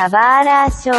[0.00, 0.90] 河原町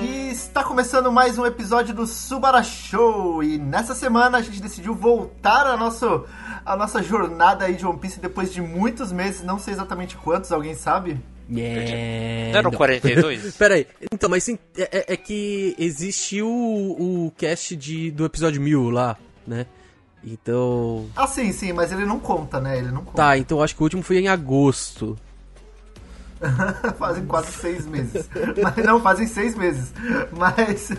[0.00, 4.94] e Está começando mais um episódio do Subara Show e nessa semana a gente decidiu
[4.94, 6.24] voltar a, nosso,
[6.64, 10.50] a nossa jornada aí de One Piece depois de muitos meses, não sei exatamente quantos,
[10.50, 11.20] alguém sabe?
[11.54, 12.52] É, yeah.
[12.52, 13.54] Não eram 42?
[13.58, 18.58] Peraí, então, mas sim, é, é, é que existiu o, o cast de, do episódio
[18.58, 19.66] 1000 lá, né?
[20.24, 21.06] Então.
[21.14, 22.78] Ah, sim, sim, mas ele não conta, né?
[22.78, 23.16] Ele não conta.
[23.16, 25.16] Tá, então acho que o último foi em agosto.
[26.98, 28.28] fazem quase seis meses.
[28.62, 29.92] Mas, não, fazem seis meses.
[30.36, 30.90] Mas.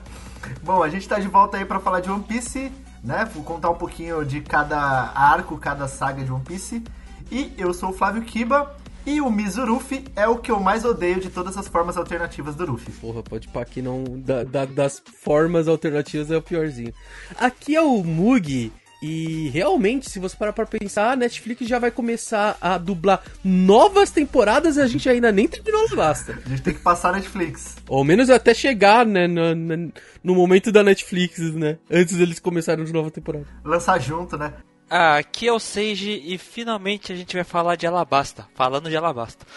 [0.62, 3.28] Bom, a gente tá de volta aí pra falar de One Piece, né?
[3.34, 4.78] Vou contar um pouquinho de cada
[5.14, 6.82] arco, cada saga de One Piece.
[7.30, 8.76] E eu sou o Flávio Kiba.
[9.06, 12.66] E o Mizuruffy é o que eu mais odeio de todas as formas alternativas do
[12.66, 12.92] Luffy.
[12.94, 14.02] Porra, pode pá que não.
[14.18, 16.92] da- da- das formas alternativas é o piorzinho.
[17.38, 18.72] Aqui é o Mug.
[19.02, 24.10] E realmente, se você parar pra pensar, a Netflix já vai começar a dublar novas
[24.10, 26.36] temporadas e a gente ainda nem terminou a basta.
[26.44, 27.76] A gente tem que passar a Netflix.
[27.88, 29.92] Ou ao menos até chegar, né, no, no-
[30.24, 31.78] no momento da Netflix, né?
[31.90, 33.46] Antes deles começarem de nova temporada.
[33.64, 34.54] Lançar junto, né?
[34.88, 38.46] Ah, aqui é o Seiji e finalmente a gente vai falar de Alabasta.
[38.54, 39.44] Falando de Alabasta.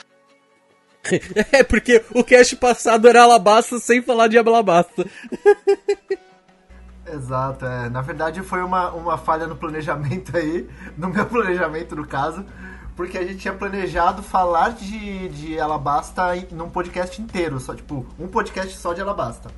[1.54, 5.06] É, porque o cast passado era Alabasta sem falar de Alabasta.
[7.08, 7.90] Exato, é.
[7.90, 12.46] Na verdade foi uma, uma falha no planejamento aí, no meu planejamento no caso,
[12.96, 18.06] porque a gente tinha planejado falar de, de Alabasta em- num podcast inteiro, só tipo,
[18.20, 19.50] um podcast só de Alabasta.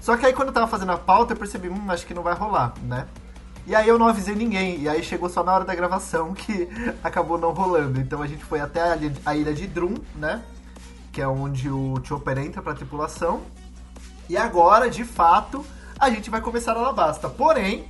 [0.00, 2.22] Só que aí quando eu tava fazendo a pauta eu percebi, hum, acho que não
[2.22, 3.06] vai rolar, né?
[3.66, 6.68] E aí eu não avisei ninguém, e aí chegou só na hora da gravação que
[7.02, 8.00] acabou não rolando.
[8.00, 8.80] Então a gente foi até
[9.24, 10.42] a, ilha- de Drum, né?
[11.12, 13.42] Que é onde o Chopper entra pra tripulação.
[14.28, 15.64] E agora, de fato,
[15.98, 17.28] a gente vai começar a Alabasta.
[17.28, 17.86] Porém,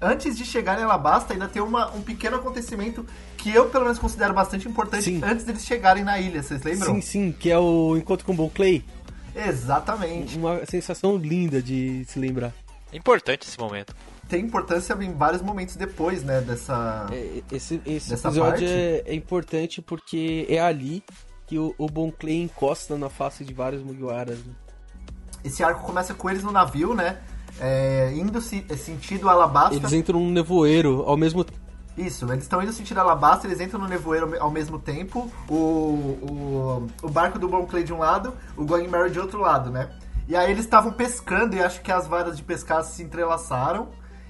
[0.00, 3.04] antes de chegar em Alabasta, ainda tem uma, um pequeno acontecimento
[3.36, 5.20] que eu, pelo menos, considero bastante importante Sim.
[5.24, 6.42] antes deles chegarem na ilha.
[6.42, 6.94] Vocês lembram?
[6.94, 8.84] Sim, sim, que é o Encontro com o Bon Clay.
[9.34, 10.36] Exatamente.
[10.36, 12.52] Uma sensação linda de se lembrar.
[12.92, 13.94] É importante esse momento.
[14.28, 17.06] Tem importância em vários momentos depois, né, dessa...
[17.10, 18.64] É, Esse, esse Dessa episódio parte?
[18.66, 21.02] é, é importante porque é ali
[21.46, 24.38] que o, o Bon Clay encosta na face de vários Mugiwaras.
[24.38, 24.52] né?
[25.42, 27.18] Esse arco começa com eles no navio, né?
[27.58, 29.74] É, indo se, é, sentido Alabasta.
[29.74, 31.44] Eles entram num nevoeiro ao mesmo
[31.96, 36.86] Isso, eles estão indo sentido Alabasta, eles entram no nevoeiro ao mesmo tempo, o, o,
[37.02, 39.88] o barco do Bon Clay de um lado, o Going Merry de outro lado, né?
[40.28, 43.88] E aí eles estavam pescando e acho que as varas de pescar se entrelaçaram,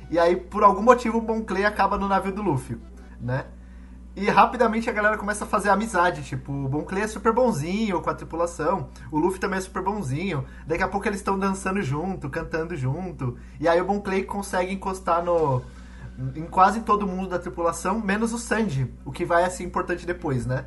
[0.08, 2.78] e aí por algum motivo o Bon Clay acaba no navio do Luffy,
[3.20, 3.46] né?
[4.14, 8.00] E rapidamente a galera começa a fazer amizade, tipo, o Bon Clay é super bonzinho
[8.00, 11.82] com a tripulação, o Luffy também é super bonzinho, daqui a pouco eles estão dançando
[11.82, 15.62] junto, cantando junto, e aí o Bon Clay consegue encostar no,
[16.36, 20.46] em quase todo mundo da tripulação, menos o Sanji, o que vai ser importante depois,
[20.46, 20.64] né?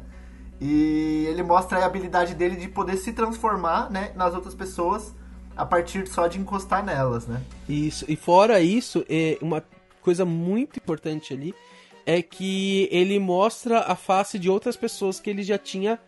[0.59, 5.13] E ele mostra a habilidade dele de poder se transformar, né, nas outras pessoas
[5.55, 7.41] a partir só de encostar nelas, né?
[7.67, 9.63] Isso, e fora isso, é uma
[10.01, 11.53] coisa muito importante ali
[12.05, 15.99] é que ele mostra a face de outras pessoas que ele já tinha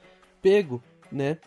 [0.42, 1.38] pego, né?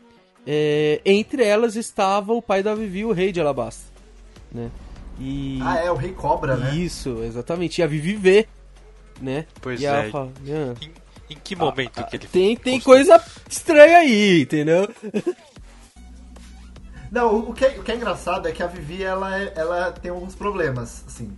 [0.46, 3.90] É, entre elas estava o pai da Vivi, o rei de Alabasta,
[4.52, 4.70] né?
[5.18, 6.74] E Ah, é, o Rei Cobra, né?
[6.76, 7.80] isso, exatamente.
[7.80, 8.46] E a Vivi vê,
[9.20, 9.46] né?
[9.60, 10.10] Pois e é.
[10.10, 13.20] fala, "Ah, Em, em que momento que ele tem tem coisa
[13.50, 14.88] estranha aí, entendeu?
[17.10, 19.92] Não, o que, é, o que é engraçado é que a Vivi, ela, é- ela
[19.92, 21.32] tem alguns problemas, assim.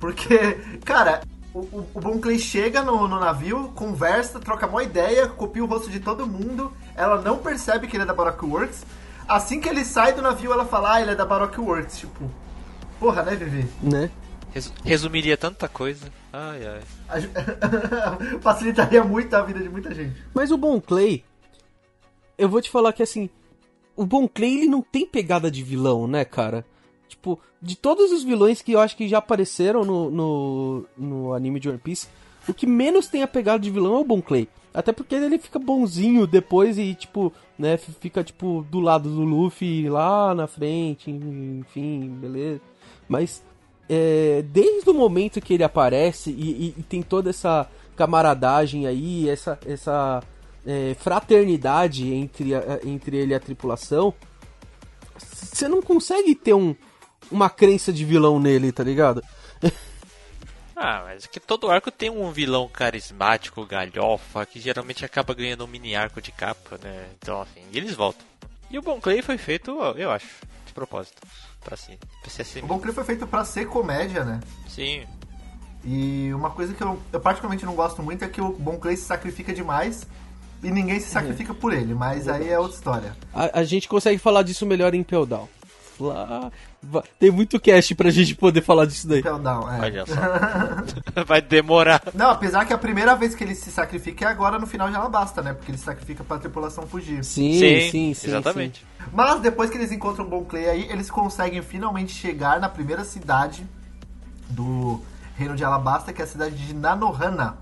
[0.00, 0.36] Porque,
[0.84, 1.20] cara,
[1.54, 5.66] o, o, o Bon Clay chega no, no navio, conversa, troca uma ideia, copia o
[5.66, 8.84] rosto de todo mundo, ela não percebe que ele é da Baroque Works.
[9.28, 12.30] Assim que ele sai do navio, ela fala, ah, ele é da Baroque Works, tipo...
[12.98, 13.68] Porra, né, Vivi?
[13.82, 14.10] Né?
[14.52, 16.06] Resu- resumiria tanta coisa.
[16.32, 16.60] Ai,
[17.08, 17.22] ai.
[18.40, 20.20] Facilitaria muito a vida de muita gente.
[20.34, 21.24] Mas o Bon Clay,
[22.36, 23.30] eu vou te falar que assim,
[23.96, 26.64] o Bon Clay ele não tem pegada de vilão, né, cara?
[27.08, 31.60] Tipo, de todos os vilões que eu acho que já apareceram no, no, no anime
[31.60, 32.08] de One Piece,
[32.48, 34.48] o que menos tem a pegada de vilão é o Bon Clay.
[34.74, 39.88] Até porque ele fica bonzinho depois e, tipo, né, fica, tipo, do lado do Luffy
[39.88, 42.60] lá na frente, enfim, beleza.
[43.06, 43.42] Mas,
[43.88, 49.28] é, desde o momento que ele aparece e, e- e tem toda essa camaradagem aí,
[49.28, 50.22] essa, essa
[50.66, 54.14] é, fraternidade entre, a- entre ele e a tripulação,
[55.18, 56.74] você não consegue ter um,
[57.30, 59.22] uma crença de vilão nele, tá ligado?
[60.74, 65.64] Ah, mas é que todo arco tem um vilão carismático, galhofa, que geralmente acaba ganhando
[65.64, 67.08] um mini arco de capa, né?
[67.18, 68.26] Então, assim, e eles voltam.
[68.68, 70.26] E o Bon Clay foi feito, eu acho,
[70.66, 71.22] de propósito.
[71.62, 72.60] Pra, assim, pra ser assim.
[72.62, 74.40] O Bon Clay foi feito pra ser comédia, né?
[74.68, 75.06] Sim.
[75.84, 78.96] E uma coisa que eu, eu particularmente não gosto muito é que o Bon Clay
[78.96, 80.04] se sacrifica demais
[80.62, 83.16] e ninguém se sacrifica por ele, mas aí é outra história.
[83.34, 85.48] A, a gente consegue falar disso melhor em Peldown.
[86.00, 86.50] Lá,
[87.18, 89.22] tem muito cast pra gente poder falar disso daí.
[89.22, 89.80] Pell down, é.
[89.80, 90.14] Olha só.
[91.24, 92.02] Vai demorar.
[92.14, 94.96] Não, apesar que a primeira vez que ele se sacrifica é agora no final de
[94.96, 95.52] Alabasta, né?
[95.52, 97.24] Porque ele se sacrifica pra tripulação fugir.
[97.24, 97.52] Sim,
[97.90, 98.28] sim, sim.
[98.28, 98.84] Exatamente.
[99.12, 103.04] Mas depois que eles encontram o Bon Clay aí, eles conseguem finalmente chegar na primeira
[103.04, 103.64] cidade
[104.48, 105.00] do
[105.36, 107.56] reino de Alabasta, que é a cidade de Nanohana,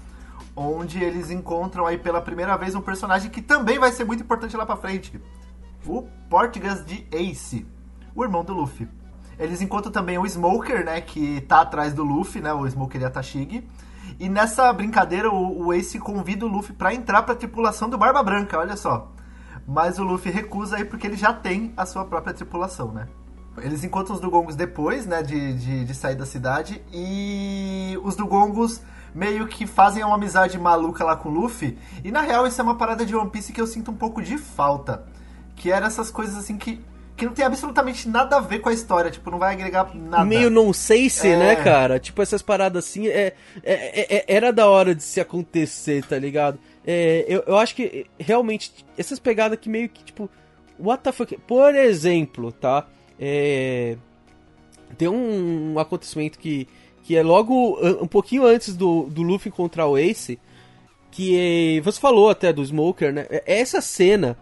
[0.61, 4.57] onde eles encontram aí pela primeira vez um personagem que também vai ser muito importante
[4.57, 5.21] lá pra frente.
[5.87, 7.67] O Portugas de Ace,
[8.15, 8.89] o irmão do Luffy.
[9.39, 13.05] Eles encontram também o Smoker, né, que tá atrás do Luffy, né, o Smoker e
[13.05, 13.67] a Tashigi.
[14.19, 18.23] E nessa brincadeira, o, o Ace convida o Luffy pra entrar pra tripulação do Barba
[18.23, 19.11] Branca, olha só.
[19.67, 23.09] Mas o Luffy recusa aí porque ele já tem a sua própria tripulação, né?
[23.59, 26.83] Eles encontram os Dugongos depois, né, de, de, de sair da cidade.
[26.93, 28.83] E os Dugongos
[29.15, 31.77] meio que fazem uma amizade maluca lá com o Luffy.
[32.05, 34.23] E na real, isso é uma parada de One Piece que eu sinto um pouco
[34.23, 35.05] de falta.
[35.57, 36.81] Que era essas coisas assim que,
[37.17, 39.11] que não tem absolutamente nada a ver com a história.
[39.11, 40.25] Tipo, não vai agregar nada.
[40.25, 41.37] Meio não sei se, É.
[41.37, 41.99] né, cara?
[41.99, 46.59] Tipo, essas paradas assim, é, é- é- era da hora de se acontecer, tá ligado?
[46.87, 50.31] É, eu, eu acho que, realmente, essas pegadas que meio que, tipo,
[50.79, 51.37] what the fuck?
[51.47, 52.87] Por exemplo, tá?
[53.19, 53.97] É,
[54.97, 56.67] tem um acontecimento que,
[57.11, 60.39] que é logo um pouquinho antes do, do Luffy encontrar o Ace,
[61.11, 63.27] que é- você falou até do Smoker, né?
[63.29, 64.39] É Essa cena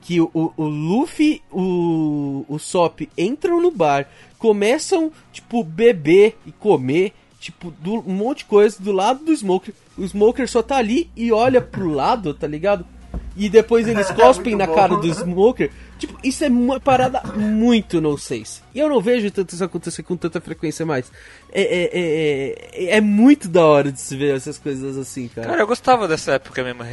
[0.00, 4.08] que o, o, o Luffy, o, o Sop entram no bar,
[4.38, 9.74] começam, tipo, beber e comer, tipo, do, um monte de coisa do lado do Smoker.
[9.98, 12.86] O Smoker só tá ali e olha pro lado, tá ligado?
[13.36, 14.74] E depois eles cospem Muito na bom.
[14.74, 15.70] cara do Smoker.
[15.98, 18.62] Tipo, isso é uma parada muito no seis.
[18.74, 21.10] E eu não vejo tanto isso acontecer com tanta frequência mais.
[21.52, 25.48] É, é, é, é, é muito da hora de se ver essas coisas assim, cara.
[25.48, 26.84] Cara, eu gostava dessa época mesmo,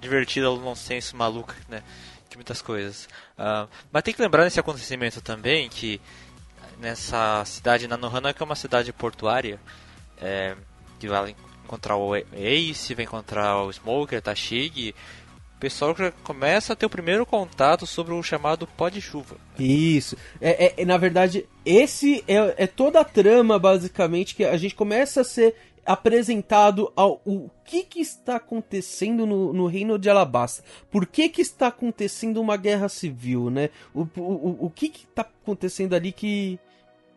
[0.00, 1.82] divertida, nonsense, maluca, né?
[2.28, 3.08] De muitas coisas.
[3.36, 6.00] Ah, mas tem que lembrar nesse acontecimento também que
[6.80, 9.60] nessa cidade Nanohana, que é uma cidade portuária,
[10.20, 10.56] é,
[10.98, 14.94] que vai encontrar o Ace, vai encontrar o Smoker, Tashig, o
[15.60, 19.36] pessoal já começa a ter o primeiro contato sobre o chamado pó de chuva.
[19.58, 20.16] Isso.
[20.40, 24.74] É, é- é, na verdade, esse é, é toda a trama, basicamente, que a gente
[24.74, 25.54] começa a ser
[25.84, 30.62] apresentado ao o que, que está acontecendo no, no reino de Alabasta.
[30.90, 33.70] Por que, que está acontecendo uma guerra civil, né?
[33.94, 36.58] O, o, o- que que está acontecendo ali que,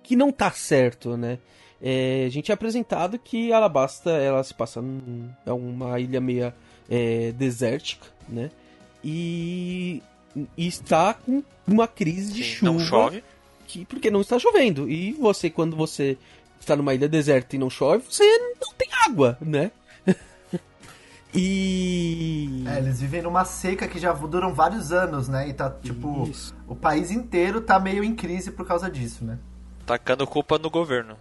[0.01, 1.39] que não tá certo, né?
[1.81, 6.55] É, a gente é apresentado que Alabasta ela se passa num, é uma ilha meia
[6.89, 8.49] é, desértica, né?
[9.03, 10.01] E,
[10.57, 13.23] e está com uma crise de Sim, chuva não chove.
[13.67, 14.89] que porque não está chovendo.
[14.89, 16.17] E você, quando você
[16.59, 18.23] está numa ilha deserta e não chove, você
[18.61, 19.71] não tem água, né?
[21.33, 22.63] e.
[22.67, 25.49] É, eles vivem numa seca que já duram vários anos, né?
[25.49, 26.55] E tá, tipo, Isso.
[26.67, 29.37] o país inteiro tá meio em crise por causa disso, né?
[29.85, 31.17] Tacando culpa no governo.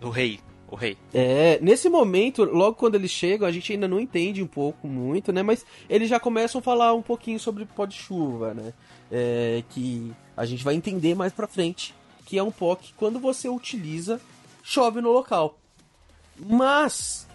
[0.00, 0.40] Do rei.
[0.72, 0.96] O rei.
[1.12, 5.30] É, nesse momento, logo quando eles chegam, a gente ainda não entende um pouco muito,
[5.30, 5.42] né?
[5.42, 8.72] Mas eles já começam a falar um pouquinho sobre pó de chuva, né?
[9.10, 13.20] É, que a gente vai entender mais pra frente, que é um pó que quando
[13.20, 14.18] você utiliza,
[14.62, 15.58] chove no local.
[16.38, 17.28] Mas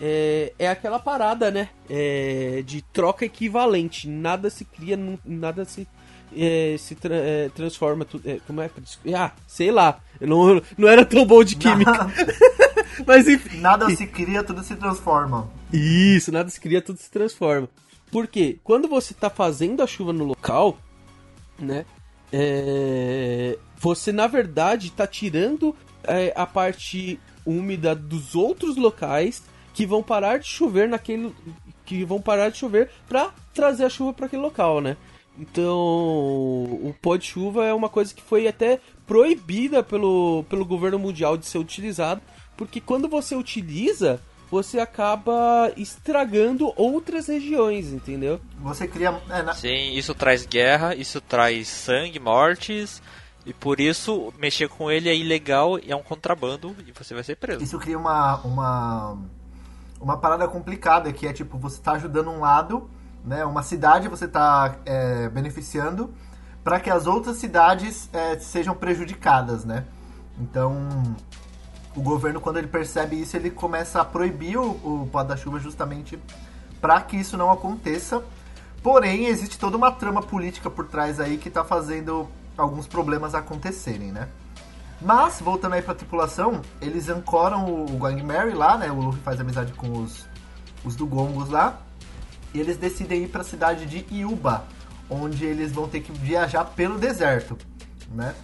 [0.00, 1.68] é, é aquela parada, né?
[1.88, 4.08] É, de troca equivalente.
[4.08, 5.86] Nada se cria, nada se,
[6.36, 8.04] é, se tra- é, transforma.
[8.24, 8.68] é, como é?
[9.14, 10.00] Ah, sei lá.
[10.20, 12.10] Eu não, não era tão bom de química.
[13.06, 13.60] Mas enfim.
[13.60, 15.48] Nada se cria, tudo se transforma.
[15.72, 17.68] Isso, nada se cria, tudo se transforma.
[18.10, 20.76] Porque quando você tá fazendo a chuva no local,
[21.58, 21.84] né?
[22.32, 25.74] é, você na verdade tá tirando
[26.04, 29.42] é, a parte úmida dos outros locais
[29.74, 31.34] que vão parar de chover naquele.
[31.84, 34.96] que vão parar de chover pra trazer a chuva para aquele local, né?
[35.38, 38.78] Então, o pó de chuva é uma coisa que foi até
[39.10, 42.20] proibida pelo, pelo governo mundial de ser utilizado,
[42.56, 48.40] porque quando você utiliza, você acaba estragando outras regiões, entendeu?
[48.60, 49.20] Você cria.
[49.28, 53.02] é, na- Sim, isso traz guerra, isso traz sangue, mortes.
[53.44, 57.24] E por isso, mexer com ele é ilegal e é um contrabando e você vai
[57.24, 57.64] ser preso.
[57.64, 59.18] Isso cria uma, uma,
[60.00, 62.88] uma parada complicada, que é tipo, você tá ajudando um lado,
[63.24, 63.44] né?
[63.44, 66.14] Uma cidade você tá é, beneficiando
[66.62, 69.84] para que as outras cidades é, sejam prejudicadas, né?
[70.38, 70.76] Então,
[71.94, 76.18] o governo, quando ele percebe isso, ele começa a proibir o, o da chuva justamente
[76.80, 78.22] para que isso não aconteça.
[78.82, 82.26] Porém, existe toda uma trama política por trás aí que tá fazendo
[82.56, 84.28] alguns problemas acontecerem, né?
[85.00, 88.90] Mas, voltando aí pra tripulação, eles ancoram o, o Going Mary lá, né?
[88.90, 90.26] O Luffy faz amizade com os,
[90.84, 91.80] os do Gongos lá.
[92.52, 94.64] E eles decidem ir pra cidade de Iuba,
[95.10, 97.58] onde eles vão ter que viajar pelo deserto,
[98.10, 98.34] né?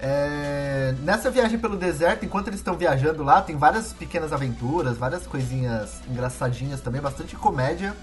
[0.00, 5.26] É, nessa viagem pelo deserto, enquanto eles estão viajando lá, tem várias pequenas aventuras, várias
[5.26, 7.94] coisinhas engraçadinhas também, bastante comédia.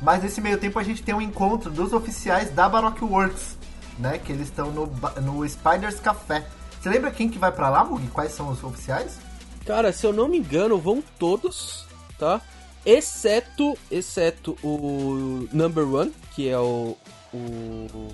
[0.00, 3.56] Mas nesse meio tempo a gente tem um encontro dos oficiais da Baroque Works,
[3.98, 4.18] né?
[4.18, 4.86] Que eles estão no,
[5.22, 6.46] no Spiders Café.
[6.80, 8.06] Você lembra quem que vai pra lá, Mug?
[8.08, 9.18] Quais são os oficiais?
[9.66, 11.86] Cara, se eu não me engano, vão todos,
[12.18, 12.40] tá?
[12.84, 16.96] Exceto, exceto o Number One, que é o,
[17.36, 18.08] o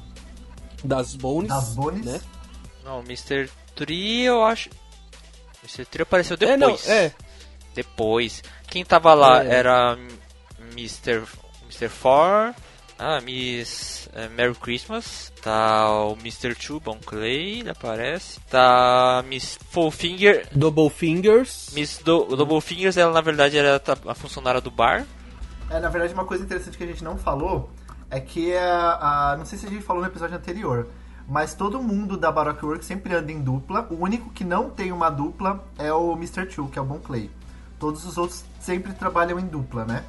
[0.84, 2.04] das Bones, Das Bones.
[2.04, 2.20] né?
[2.84, 3.48] Não, o Mr.
[3.74, 4.68] Tree eu acho.
[5.62, 5.84] Mr.
[5.86, 6.88] Tree apareceu É, não, depois.
[6.88, 7.14] é.
[7.74, 8.42] Depois.
[8.68, 9.54] Quem tava lá É.
[9.54, 9.96] era
[10.72, 11.22] Mr.
[11.64, 11.88] Mr.
[11.88, 12.54] Four.
[12.98, 15.32] Ah, Miss eh, Merry Christmas.
[15.42, 16.54] Tá o Mr.
[16.54, 18.38] Two, Bon Clay, ele aparece.
[18.48, 20.46] Tá Miss Fullfinger.
[20.52, 21.70] Double Fingers.
[21.72, 25.04] Miss Do Double Fingers, ela na verdade era a funcionária do bar.
[25.70, 27.70] É, na verdade, uma coisa interessante que a gente não falou
[28.12, 30.86] é que a, a- não sei se a gente falou no episódio anterior,
[31.28, 33.86] mas todo mundo da Baroque Works sempre anda em dupla.
[33.90, 36.46] O único que não tem uma dupla é o Mr.
[36.46, 37.30] Two, que é o Bon Clay.
[37.78, 40.04] Todos os outros sempre trabalham em dupla, né?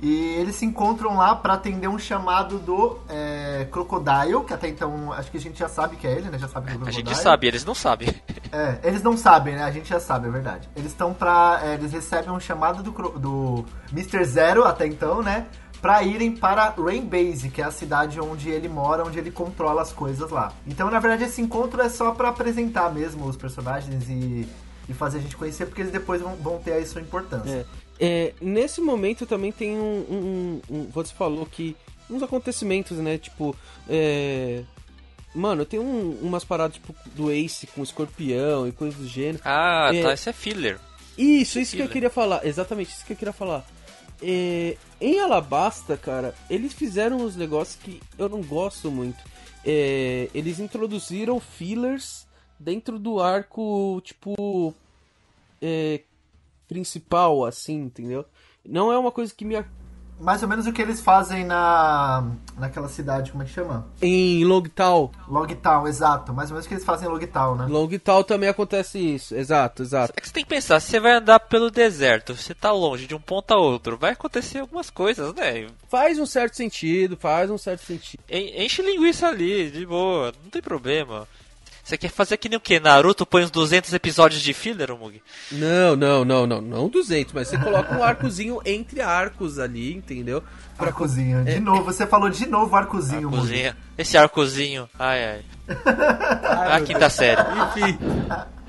[0.00, 5.12] E eles se encontram lá pra atender um chamado do é, Crocodile, que até então
[5.12, 6.38] acho que a gente já sabe que é ele, né?
[6.38, 7.08] Já sabe que é o A Crocodile.
[7.14, 8.08] gente sabe, eles não sabem.
[8.50, 9.62] É, eles não sabem, né?
[9.62, 10.68] A gente já sabe, é verdade.
[10.74, 11.60] Eles estão pra.
[11.62, 14.24] é, eles recebem um chamado do, do Mr.
[14.24, 15.46] Zero até então, né?
[15.82, 19.82] Pra irem para Rain Base, que é a cidade onde ele mora, onde ele controla
[19.82, 20.52] as coisas lá.
[20.66, 24.46] Então, na verdade, esse encontro é só pra apresentar mesmo os personagens e,
[24.88, 27.66] e fazer a gente conhecer, porque eles depois vão, vão ter aí sua importância.
[27.68, 27.82] É.
[28.04, 31.76] É, nesse momento também tem um, um- um- Você falou que.
[32.08, 33.18] Uns acontecimentos, né?
[33.18, 33.54] Tipo.
[33.88, 34.62] É.
[35.34, 39.40] Mano, tem um- umas paradas tipo do Ace com escorpião e coisas do gênero.
[39.44, 40.02] Ah, É.
[40.02, 40.78] tá, esse é filler.
[41.18, 41.92] Isso, isso que eu Filler.
[41.92, 42.44] queria falar.
[42.46, 43.64] Exatamente, isso que eu queria falar.
[44.22, 49.18] É, em Alabasta, cara, eles fizeram uns negócios que eu não gosto muito.
[49.64, 52.26] É, eles introduziram fillers
[52.58, 54.74] dentro do arco, tipo.
[55.60, 56.02] é,
[56.68, 58.24] principal, assim, entendeu?
[58.64, 59.56] Não é uma coisa que me.
[60.22, 62.24] Mais ou menos o que eles fazem na.
[62.56, 63.86] naquela cidade, como é que chama?
[64.00, 65.10] Em Logtown.
[65.26, 66.32] Logtown, exato.
[66.32, 67.66] Mais ou menos o que eles fazem em Logtown, né?
[67.68, 69.34] Logtown também acontece isso.
[69.34, 70.12] Exato, exato.
[70.16, 73.06] É que você tem que pensar, se você vai andar pelo deserto, você tá longe
[73.08, 75.66] de um ponto a outro, vai acontecer algumas coisas, né?
[75.88, 78.20] Faz um certo sentido, faz um certo sentido.
[78.28, 81.26] En- Enche linguiça ali, de boa, não tem problema.
[81.82, 82.78] Você quer fazer que nem o que?
[82.78, 85.20] Naruto põe uns 200 episódios de filler, Mug?
[85.50, 90.42] Não, não, não, não, não 200, mas você coloca um arcozinho entre arcos ali, entendeu?
[90.76, 91.44] Pra Arcozinho.
[91.44, 93.66] De novo, você falou de novo arcozinho, Mugi.
[93.66, 93.76] Arcozinho.
[93.98, 94.88] Esse arcozinho.
[94.98, 95.44] Ai, ai.
[96.44, 97.40] Ah, quinta série.
[97.40, 97.98] Enfim.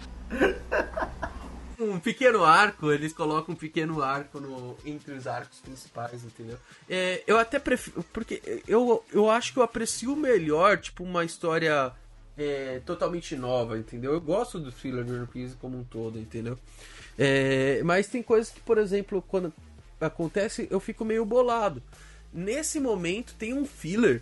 [1.79, 6.57] Um pequeno arco, eles colocam um pequeno arco no, entre os arcos principais, entendeu?
[6.89, 8.05] É, eu até prefiro.
[8.13, 11.91] Porque eu, eu acho que eu aprecio melhor, tipo, uma história
[12.37, 14.13] é, totalmente nova, entendeu?
[14.13, 16.57] Eu gosto do thriller do One Piece como um todo, entendeu?
[17.17, 19.53] É, mas tem coisas que, por exemplo, quando
[19.99, 21.81] acontece, eu fico meio bolado.
[22.33, 24.21] Nesse momento tem um filler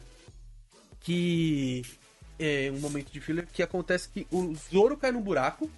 [0.99, 1.83] que
[2.37, 5.69] é um momento de filler que acontece que o Zoro cai num buraco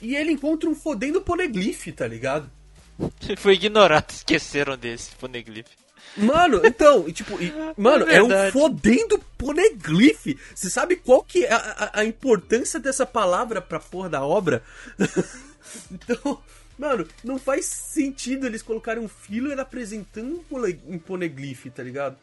[0.00, 2.50] e ele encontra um fodendo poneglyph, tá ligado?
[3.38, 5.87] Foi ignorado, esqueceram desse poneglyph.
[6.16, 10.26] Mano, então, e, tipo, e- mano, É é, um fodendo poneglyph.
[10.54, 14.62] Você sabe qual que é a, a- importância dessa palavra pra porra da obra?
[15.90, 16.40] então,
[16.78, 20.44] mano, não faz sentido eles colocarem um filler apresentando
[20.86, 22.16] um poneglyph, tá ligado?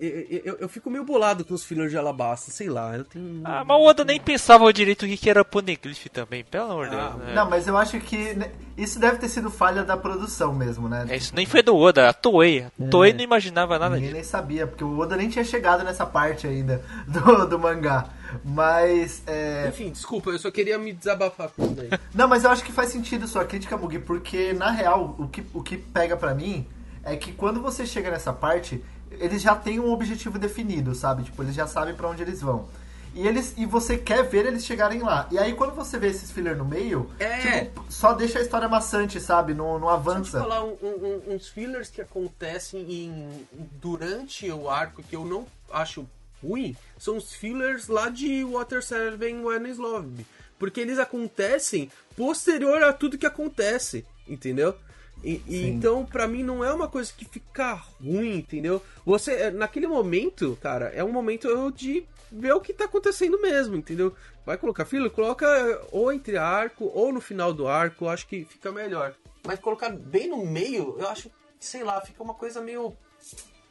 [0.00, 3.42] Eu, eu, eu fico meio bolado com os fillers de Alabasta, sei lá, eu tenho...
[3.44, 6.96] Ah, mas o Oda nem pensava direito o que era poneglyph também, pelo amor de
[6.96, 7.22] Ah, Deus.
[7.26, 7.34] né?
[7.34, 8.34] Não, mas eu acho que
[8.78, 11.04] isso deve ter sido falha da produção mesmo, né?
[11.08, 12.60] É, Isso nem foi do Oda, a Toei.
[12.62, 14.14] A Toei não imaginava nada Ninguém disso.
[14.14, 18.08] nem sabia, porque o Oda nem tinha chegado nessa parte ainda do, do mangá.
[18.44, 19.66] Mas, é...
[19.68, 21.90] Enfim, desculpa, eu só queria me desabafar com isso daí.
[22.14, 25.44] Não, mas eu acho que faz sentido sua crítica, Mugi, porque, na real, o que,
[25.52, 26.66] o que pega pra mim
[27.04, 31.24] é que quando você chega nessa parte, eles já têm um objetivo definido, sabe?
[31.24, 32.68] Tipo, eles já sabem pra onde eles vão.
[33.12, 35.26] E, eles, e você quer ver eles chegarem lá.
[35.32, 37.64] E aí, quando você vê esses filler no meio, É.
[37.64, 39.52] tipo, só deixa a história maçante, sabe?
[39.52, 40.40] Não, não Deixa eu te avança.
[40.40, 43.46] falar um- um- uns fillers que acontecem em,
[43.80, 46.06] durante o arco que eu não acho
[46.42, 50.24] ruim são os fillers lá de Water 7 When Love.
[50.58, 54.74] Porque eles acontecem posterior a tudo que acontece, entendeu?
[55.22, 58.82] E, e então, pra mim, não é uma coisa que fica ruim, entendeu?
[59.04, 64.14] Você, naquele momento, cara, é um momento de ver o que tá acontecendo mesmo, entendeu?
[64.44, 65.46] vai colocar filler, coloca
[65.92, 69.14] ou entre arco ou no final do arco, acho que fica melhor.
[69.46, 72.92] Mas colocar bem no meio, eu acho, sei lá, fica uma coisa meio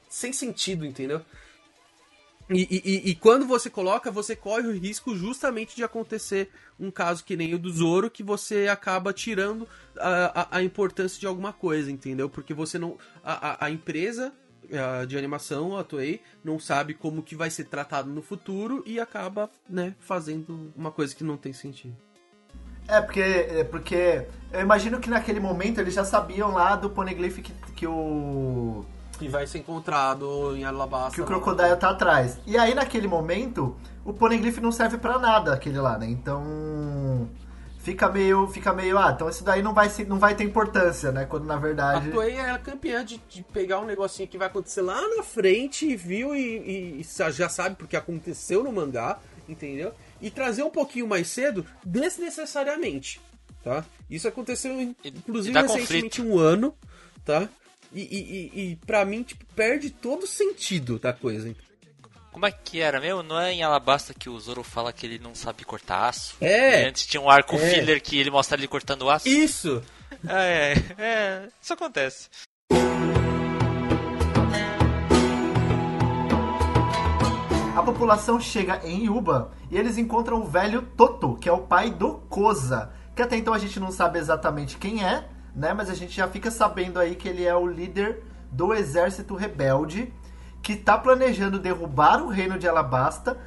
[0.10, 1.22] sem sentido, entendeu?
[2.50, 7.24] E, e, e, quando você coloca, você corre o risco justamente de acontecer um caso
[7.24, 11.54] que nem o do Zoro, que você acaba tirando a, a, a importância de alguma
[11.54, 12.28] coisa, entendeu?
[12.28, 12.98] Porque você não.
[13.24, 14.34] A, a, empresa
[15.08, 19.50] de animação, a Toei, não sabe como que vai ser tratado no futuro e acaba,
[19.68, 21.96] né, fazendo uma coisa que não tem sentido.
[22.88, 27.38] É, porque, é porque eu imagino que naquele momento eles já sabiam lá do Poneglyph
[27.38, 28.84] que, que o
[29.20, 31.14] que vai ser encontrado em Alabasta.
[31.14, 32.40] Que o Crocodile tá atrás.
[32.48, 36.08] E aí, naquele momento, o Poneglyph não serve para nada, aquele lá, né?
[36.08, 37.30] Então.
[37.82, 41.14] Fica meio, fica meio, ah, então isso daí não vai, ser, não vai ter importância,
[41.14, 41.26] né?
[41.26, 42.10] Quando na verdade.
[42.10, 45.96] A Toei é campeã de, de, pegar um negocinho que vai acontecer lá na frente,
[45.96, 49.94] viu e, e, já sabe porque aconteceu no mangá, entendeu?
[50.22, 53.22] E trazer um pouquinho mais cedo, desnecessariamente,
[53.64, 53.86] tá?
[54.10, 56.36] Isso aconteceu, inclusive, recentemente conflito.
[56.36, 56.76] um ano,
[57.24, 57.48] tá?
[57.92, 61.54] E, e, e, pra mim, tipo, perde todo o sentido da coisa.
[62.32, 63.24] Como é que era mesmo?
[63.24, 66.36] Não é em Alabasta que o Zoro fala que ele não sabe cortar aço?
[66.40, 66.84] É.
[66.84, 67.60] E antes tinha um arco é.
[67.60, 69.28] filler que ele mostra ele cortando aço?
[69.28, 69.84] Isso!
[70.28, 72.30] É, é, é isso acontece.
[77.76, 81.90] A população chega em Yuba e eles encontram o velho Toto, que é o pai
[81.90, 85.74] do Koza, que até então a gente não sabe exatamente quem é, né?
[85.74, 90.12] Mas a gente já fica sabendo aí que ele é o líder do exército rebelde
[90.62, 93.38] que está planejando derrubar o reino de Alabasta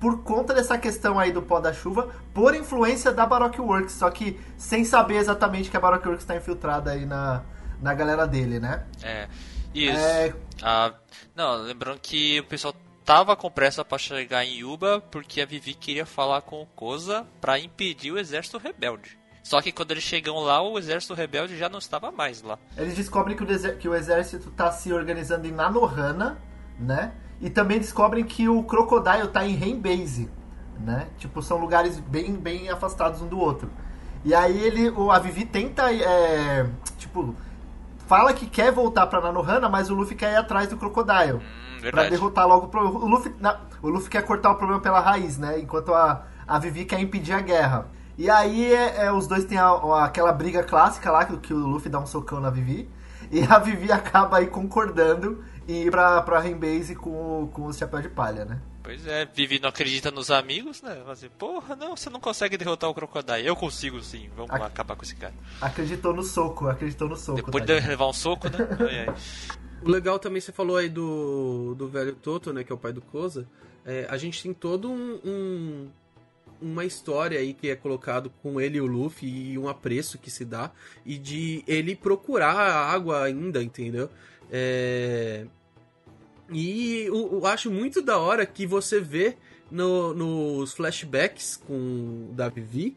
[0.00, 4.10] por conta dessa questão aí do pó da chuva, por influência da Baroque Works, só
[4.10, 7.42] que sem saber exatamente que a Baroque Works está infiltrada aí na,
[7.82, 8.86] na galera dele, né?
[9.02, 9.28] É,
[9.74, 9.98] isso.
[9.98, 10.34] É...
[10.62, 10.94] Ah,
[11.36, 12.74] não, lembrando que o pessoal
[13.04, 17.26] tava com pressa para chegar em Yuba porque a Vivi queria falar com o Koza
[17.38, 19.19] para impedir o exército rebelde.
[19.42, 22.58] Só que quando eles chegam lá, o exército rebelde já não estava mais lá.
[22.76, 26.38] Eles descobrem que o, que o exército está se organizando em Nanohana,
[26.78, 27.12] né?
[27.40, 30.30] E também descobrem que o Crocodile está em Rainbase,
[30.78, 31.08] né?
[31.18, 33.70] Tipo, são lugares bem, bem afastados um do outro.
[34.24, 37.34] E aí ele, o, a Vivi tenta, é, tipo,
[38.06, 41.38] fala que quer voltar pra Nanohana, mas o Luffy quer ir atrás do Crocodile.
[41.38, 42.98] Hum, pra derrotar logo o problema.
[42.98, 45.58] O Luffy, na, o Luffy quer cortar o problema pela raiz, né?
[45.58, 47.86] Enquanto a, a Vivi quer impedir a guerra.
[48.18, 51.54] E aí é, é, os dois têm a, a, aquela briga clássica lá, que, que,
[51.54, 52.88] o Luffy dá um socão na Vivi.
[53.30, 58.00] E a Vivi acaba aí concordando em ir pra, pra Rainbase com, com o chapéu
[58.00, 58.60] de palha, né?
[58.82, 61.02] Pois é, Vivi não acredita nos amigos, né?
[61.06, 63.46] Assim, porra, não, você não consegue derrotar o Crocodile.
[63.46, 65.34] Eu consigo sim, vamos Ac acabar com esse cara.
[65.60, 67.36] Acreditou no soco, acreditou no soco.
[67.36, 68.58] Depois tá de levar um soco, né?
[68.80, 69.14] ai, ai.
[69.82, 72.64] O legal também, você falou aí do, do velho Toto, né?
[72.64, 73.46] Que é o pai do Koza.
[73.84, 75.88] É, a gente tem todo um, um,
[76.60, 80.30] uma história aí que é colocado com ele e o Luffy e um apreço que
[80.30, 80.70] se dá
[81.04, 84.10] e de ele procurar água ainda, entendeu?
[84.50, 85.46] É...
[86.52, 89.36] E eu, eu, acho muito da hora que você vê
[89.70, 92.96] no, nos flashbacks com Davi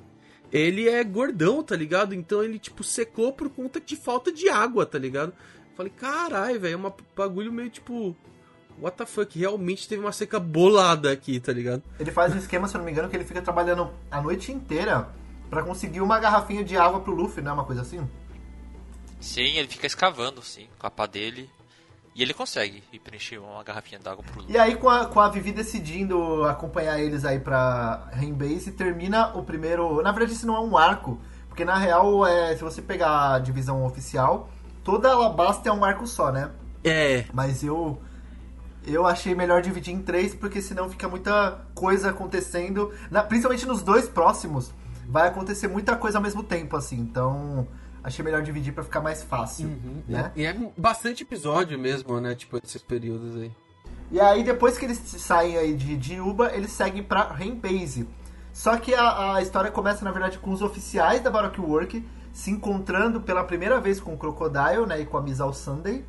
[0.54, 2.14] ele é gordão, tá ligado?
[2.14, 5.34] Então ele, tipo, secou por conta de falta de água, tá ligado?
[5.76, 8.16] Falei, caralho, velho, é um bagulho meio, tipo,
[8.80, 11.84] what the fuck, realmente teve uma seca bolada aqui, tá ligado?
[12.00, 14.52] Ele faz um esquema, se eu não me engano, que ele fica trabalhando a noite
[14.52, 15.10] inteira
[15.50, 17.52] para conseguir uma garrafinha de água pro Luffy, né?
[17.52, 18.08] Uma coisa assim.
[19.20, 21.50] Sim, ele fica escavando, sim, com a pá dele.
[22.16, 24.54] E ele consegue e preencher uma garrafinha d'água pro Luffy.
[24.54, 29.44] E aí, com a, com a Vivi decidindo acompanhar eles aí pra Rainbase, termina o
[29.44, 30.02] primeiro...
[30.02, 33.40] Na verdade, isso não é um arco, porque na real, é, se você pegar a
[33.40, 34.50] divisão oficial,
[34.84, 36.52] toda Alabasta é um arco só, né?
[36.84, 37.26] É.
[37.34, 38.00] Mas eu
[38.86, 42.92] eu achei melhor dividir em três, porque senão fica muita coisa acontecendo.
[43.10, 44.74] Na, principalmente nos dois próximos,
[45.08, 47.00] vai acontecer muita coisa ao mesmo tempo, assim.
[47.00, 47.68] Então,
[48.04, 49.68] achei melhor dividir para ficar mais fácil.
[49.68, 50.32] Uhum, né?
[50.36, 52.36] E é bastante episódio mesmo, né?
[52.36, 53.52] Tipo, esses períodos aí.
[54.12, 58.08] E aí, depois que eles saem aí de, de Uba, eles seguem pra Rainbase.
[58.52, 62.52] Só que a, a, história começa, na verdade, com os oficiais da Baroque Work se
[62.52, 65.02] encontrando pela primeira vez com o Crocodile, né?
[65.02, 66.06] E com a Misal Sunday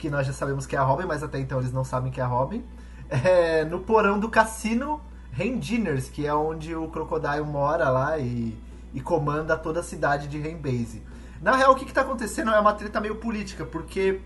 [0.00, 2.20] que nós já sabemos que é a Robin, mas até então eles não sabem que
[2.20, 2.64] é a Robin,
[3.10, 8.58] é, no porão do cassino Rendiners, que é onde o Crocodile mora lá e,
[8.94, 11.02] e comanda toda a cidade de Rainbase.
[11.42, 14.20] Na real, o que está acontecendo é uma treta meio política, porque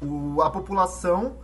[0.00, 1.36] o, a população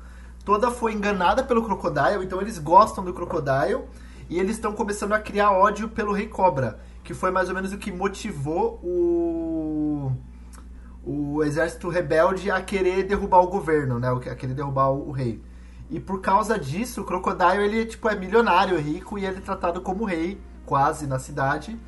[0.45, 3.83] toda foi enganada pelo Crocodile, então eles gostam do Crocodile
[4.31, 7.75] e eles estão começando a criar ódio pelo Rei Cobra, que foi mais ou menos
[7.75, 10.13] o que motivou o
[11.07, 14.09] o exército rebelde a querer derrubar o governo, né?
[14.09, 15.41] A querer derrubar o, o rei.
[15.91, 19.81] E por causa disso, o Crocodile ele tipo é milionário, rico e ele é tratado
[19.81, 21.79] como rei quase na cidade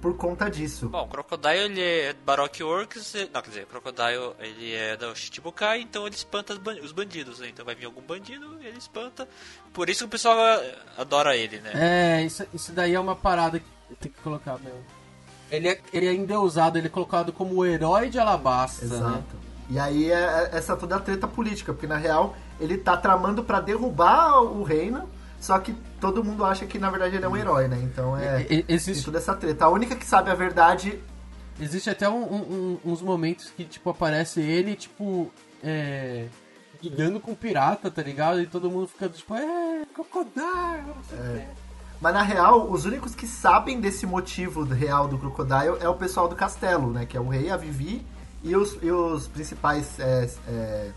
[0.00, 0.88] por conta disso.
[0.88, 5.14] Bom, o Crocodile ele é Baroque Works, não, quer dizer, o Crocodile ele é da
[5.14, 7.48] Shichibukai, então ele espanta os bandidos, né?
[7.50, 9.28] Então vai vir algum bandido, ele espanta.
[9.72, 10.36] Por isso que o pessoal
[10.98, 11.70] adora ele, né?
[11.74, 15.01] É, isso, isso daí é uma parada que tem que colocar mesmo.
[15.52, 19.04] Ele é, ele é endeusado, ele é colocado como o herói de Alabasta, Exato.
[19.04, 19.22] né?
[19.70, 23.60] E aí é essa toda a treta política, porque na real ele tá tramando para
[23.60, 25.08] derrubar o reino,
[25.40, 27.78] só que todo mundo acha que na verdade ele é um herói, né?
[27.82, 28.46] Então é.
[28.68, 29.66] Existe- toda essa treta.
[29.66, 30.98] A única que sabe a verdade.
[31.60, 35.30] Existe até um- um- uns momentos que, tipo, aparece ele, tipo,
[35.62, 36.26] é.
[36.82, 38.40] Ligando com pirata, tá ligado?
[38.40, 40.34] E todo mundo fica tipo, é, crocodile,
[40.86, 41.46] não sei o quê.
[42.02, 46.26] Mas na real, os únicos que sabem desse motivo real do Crocodile é o pessoal
[46.26, 47.06] do castelo, né?
[47.06, 48.04] Que é o rei, a Vivi
[48.42, 50.90] e os, e os principais é, é,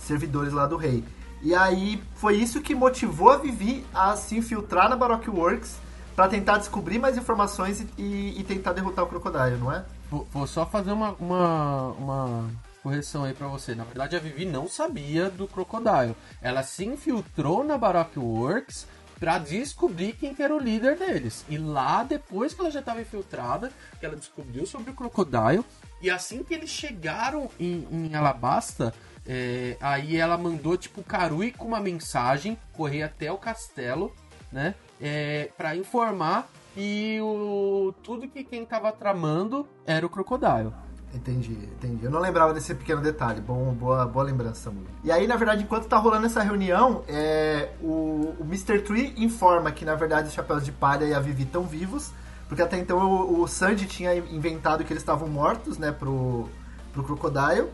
[0.00, 1.04] servidores lá do rei.
[1.42, 5.76] E aí foi isso que motivou a Vivi a se infiltrar na Baroque Works
[6.16, 9.84] pra tentar descobrir mais informações e, e- e tentar derrotar o Crocodile, não é?
[10.10, 12.44] Vou, vou só fazer uma, uma, uma
[12.82, 13.76] correção aí pra você.
[13.76, 16.16] Na verdade, a Vivi não sabia do Crocodile.
[16.42, 21.44] Ela se infiltrou na Baroque Works pra descobrir quem que era o líder deles.
[21.48, 25.64] E lá, depois que ela já estava infiltrada, que ela descobriu sobre o Crocodile.
[26.00, 28.94] E assim que eles chegaram em, em Alabasta,
[29.26, 34.14] é, aí ela mandou, tipo, Karui com uma mensagem correr até o castelo,
[34.50, 34.74] né?
[35.00, 40.72] É, para informar que o, tudo que quem tava tramando era o Crocodile.
[41.14, 42.04] Entendi, entendi.
[42.04, 43.40] Eu não lembrava desse pequeno detalhe.
[43.40, 44.86] Bom, boa, boa lembrança, Samuel.
[45.02, 48.80] E aí, na verdade, enquanto tá rolando essa reunião, é, o, o Mr.
[48.80, 52.12] Tree informa que, na verdade, os Chapéus de Palha e a Vivi estão vivos.
[52.46, 56.48] Porque até então o, o Sandy tinha inventado que eles estavam mortos, né, pro,
[56.92, 57.68] pro Crocodile.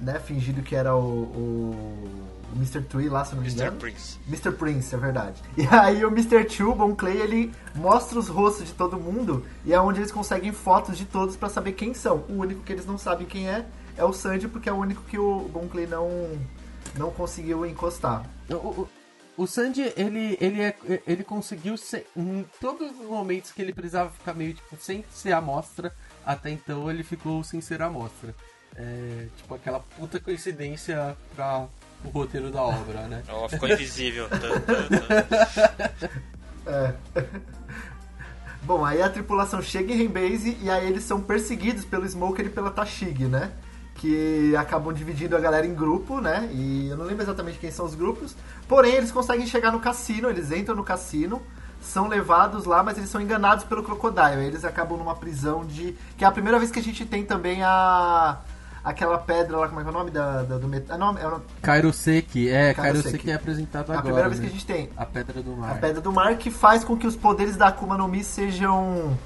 [0.00, 2.06] Né, fingido que era o, o,
[2.54, 2.82] o Mr.
[2.82, 3.62] Tree lá, se não me Mr.
[3.62, 3.78] engano.
[3.78, 4.18] Prince.
[4.28, 4.52] Mr.
[4.52, 5.42] Prince, é verdade.
[5.56, 6.44] E aí o Mr.
[6.44, 10.12] Two, o Bon Clay, ele mostra os rostos de todo mundo e é onde eles
[10.12, 12.24] conseguem fotos de todos pra saber quem são.
[12.28, 15.02] O único que eles não sabem quem é é o Sandy, porque é o único
[15.02, 16.08] que o Bon Clay não,
[16.96, 18.28] não conseguiu encostar.
[18.48, 18.88] O, o,
[19.36, 24.10] o Sandy, ele, ele, é, ele conseguiu ser, em todos os momentos que ele precisava
[24.10, 28.34] ficar meio tipo sem ser amostra, até então ele ficou sem ser amostra.
[28.76, 31.68] É, tipo aquela puta coincidência pra
[32.04, 33.22] o roteiro da obra, né?
[33.30, 34.28] Ó, ficou invisível.
[36.66, 36.94] É.
[38.62, 42.48] Bom, aí a tripulação chega em Rainbase e aí eles são perseguidos pelo Smoker e
[42.48, 43.52] pela Tashig, né?
[43.96, 46.48] Que acabam dividindo a galera em grupo, né?
[46.50, 48.34] E eu não lembro exatamente quem são os grupos.
[48.66, 51.42] Porém, eles conseguem chegar no cassino, eles entram no cassino,
[51.84, 54.46] são levados lá, mas eles são enganados pelo Crocodile.
[54.46, 55.94] Eles acabam numa prisão de.
[56.16, 58.38] Que é a primeira vez que a gente tem também a.
[58.84, 60.94] Aquela pedra lá, como é que é o nome da, da- do metal?
[60.94, 63.30] É, nome- é o- Kairoseki, é, Kairoseki.
[63.30, 64.02] É apresentado é a agora.
[64.02, 64.46] primeira vez né?
[64.46, 64.90] que a gente tem.
[64.96, 65.70] A Pedra do Mar.
[65.72, 69.16] A Pedra do Mar que faz com que os poderes da Akuma no Mi sejam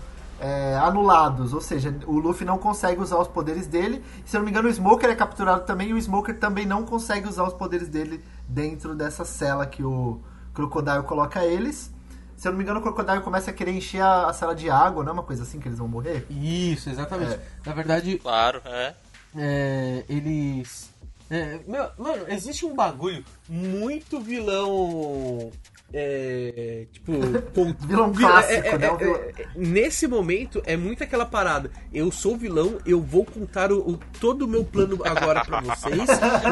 [0.41, 1.53] é, anulados.
[1.53, 4.05] Ou seja, o Luffy não consegue usar os poderes dele.
[4.25, 6.85] Se eu não me engano, o Smoker é capturado também e o Smoker também não
[6.85, 10.21] consegue usar os poderes dele dentro dessa cela que o
[10.55, 11.93] Crocodile coloca eles.
[12.37, 14.71] Se eu não me engano, o Crocodile começa a querer encher a, a cela de
[14.71, 16.25] água, não é uma coisa assim que eles vão morrer?
[16.31, 17.33] Isso, exatamente.
[17.33, 17.41] É.
[17.67, 18.95] Na verdade, Claro, é.
[19.37, 20.91] É, eles.
[21.31, 25.51] é, meu, mano, existe um bagulho muito vilão.
[25.91, 27.13] É, tipo,
[27.55, 28.91] com- Vilão vil- clássico, é, é, né?
[28.91, 31.71] Um é, vilão- é, nesse momento é muito aquela parada.
[31.95, 36.03] Eu sou vilão, eu vou contar o, o- todo o meu plano agora pra vocês,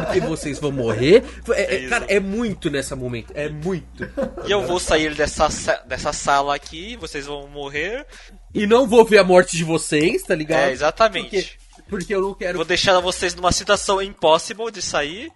[0.07, 1.23] porque vocês vão morrer.
[1.51, 4.05] É, é, cara, é muito nessa momento, é muito.
[4.47, 8.07] E eu vou sair dessa, sa- dessa sala aqui, vocês vão morrer.
[8.55, 10.61] E não vou ver a morte de vocês, tá ligado?
[10.71, 11.29] É, exatamente.
[11.43, 15.31] Porque, porque eu não quero Vou deixar vocês numa situação impossible de sair.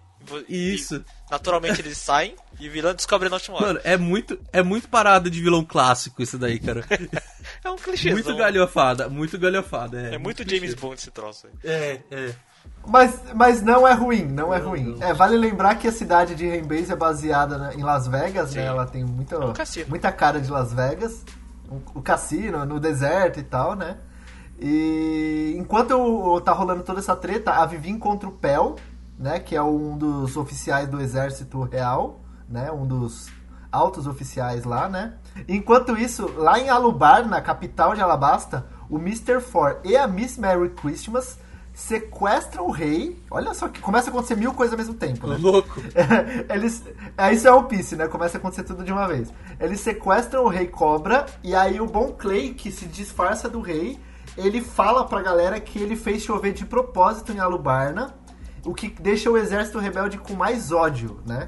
[0.47, 0.97] Isso.
[0.97, 3.65] e, naturalmente eles saem e o vilão descobre na última hora.
[3.67, 6.85] Mano, é muito, é muito parada de vilão clássico isso daí, cara.
[7.63, 8.11] é um clichê.
[8.11, 9.99] muito galhofada, muito galhofada.
[9.99, 10.57] É, É muito clichê.
[10.57, 11.53] James Bond esse troço aí.
[11.63, 12.35] É, é.
[12.85, 14.95] Mas, mas não é ruim, não é ruim.
[15.01, 18.61] É, vale lembrar que a cidade de Rainbase é baseada na- em Las Vegas, né?
[18.61, 18.67] Sim.
[18.67, 19.87] Ela tem muita, um cassino.
[19.89, 21.23] muita cara de Las Vegas.
[21.67, 23.97] O, o cassino, no deserto e tal, né?
[24.61, 28.75] E enquanto o- tá rolando toda essa treta, a Vivi encontra o Pel,
[29.17, 29.39] né?
[29.39, 32.71] Que é um dos oficiais do exército real, né?
[32.71, 33.27] Um dos
[33.71, 35.13] altos oficiais lá, né?
[35.47, 39.39] Enquanto isso, lá em Alubar, na capital de Alabasta, o Mr.
[39.41, 41.39] For e a Miss Merry Christmas
[41.73, 43.17] sequestram o rei.
[43.31, 45.37] Olha só que começa a acontecer mil coisas ao mesmo tempo, né?
[45.41, 45.81] Louco.
[46.53, 46.83] Eles.
[47.17, 48.07] É, isso é One Piece, né?
[48.07, 49.31] Começa a acontecer tudo de uma vez.
[49.59, 53.97] Eles sequestram o rei Cobra e aí o Bon Clay, que se disfarça do rei,
[54.37, 58.13] ele fala pra galera que ele fez chover de propósito em Alubarna,
[58.65, 61.47] o que deixa o exército rebelde com mais ódio, né?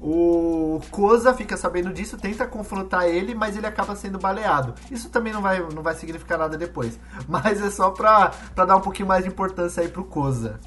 [0.00, 4.74] O Koza fica sabendo disso, tenta confrontar ele, mas ele acaba sendo baleado.
[4.90, 7.00] Isso também não vai, não vai significar nada depois.
[7.26, 10.60] Mas é só pra, pra dar um pouquinho mais de importância aí pro Koza.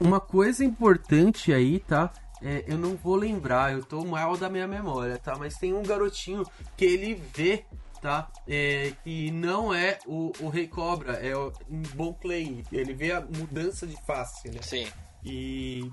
[0.00, 2.10] Uma coisa importante aí, tá?
[2.40, 5.34] É, eu não vou lembrar, eu tô mal da minha memória, tá?
[5.36, 6.44] Mas tem um garotinho
[6.76, 7.64] que ele vê,
[8.00, 8.30] tá?
[8.46, 12.64] É, que não é o, o Rei Cobra, é o um Bon Clay.
[12.72, 14.60] Ele vê a mudança de face, né?
[14.62, 14.86] Sim.
[15.24, 15.90] E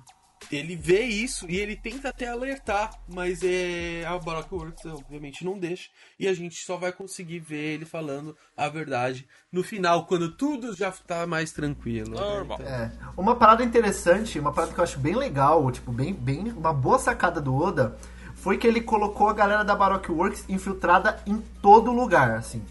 [0.52, 5.58] ele vê isso e ele tenta até alertar, mas é a Baroque Works obviamente não
[5.58, 5.90] deixa
[6.20, 10.76] e a gente só vai conseguir ver ele falando a verdade no final, quando tudo
[10.76, 12.12] já tá mais tranquilo.
[12.12, 12.20] né?
[12.20, 12.60] Normal.
[12.62, 12.92] Então, É.
[13.18, 17.00] Uma parada interessante, uma parada que eu acho bem legal, tipo, bem, bem uma boa
[17.00, 17.98] sacada do Oda,
[18.46, 22.62] foi que ele colocou a galera da Baroque Works infiltrada em todo lugar, assim.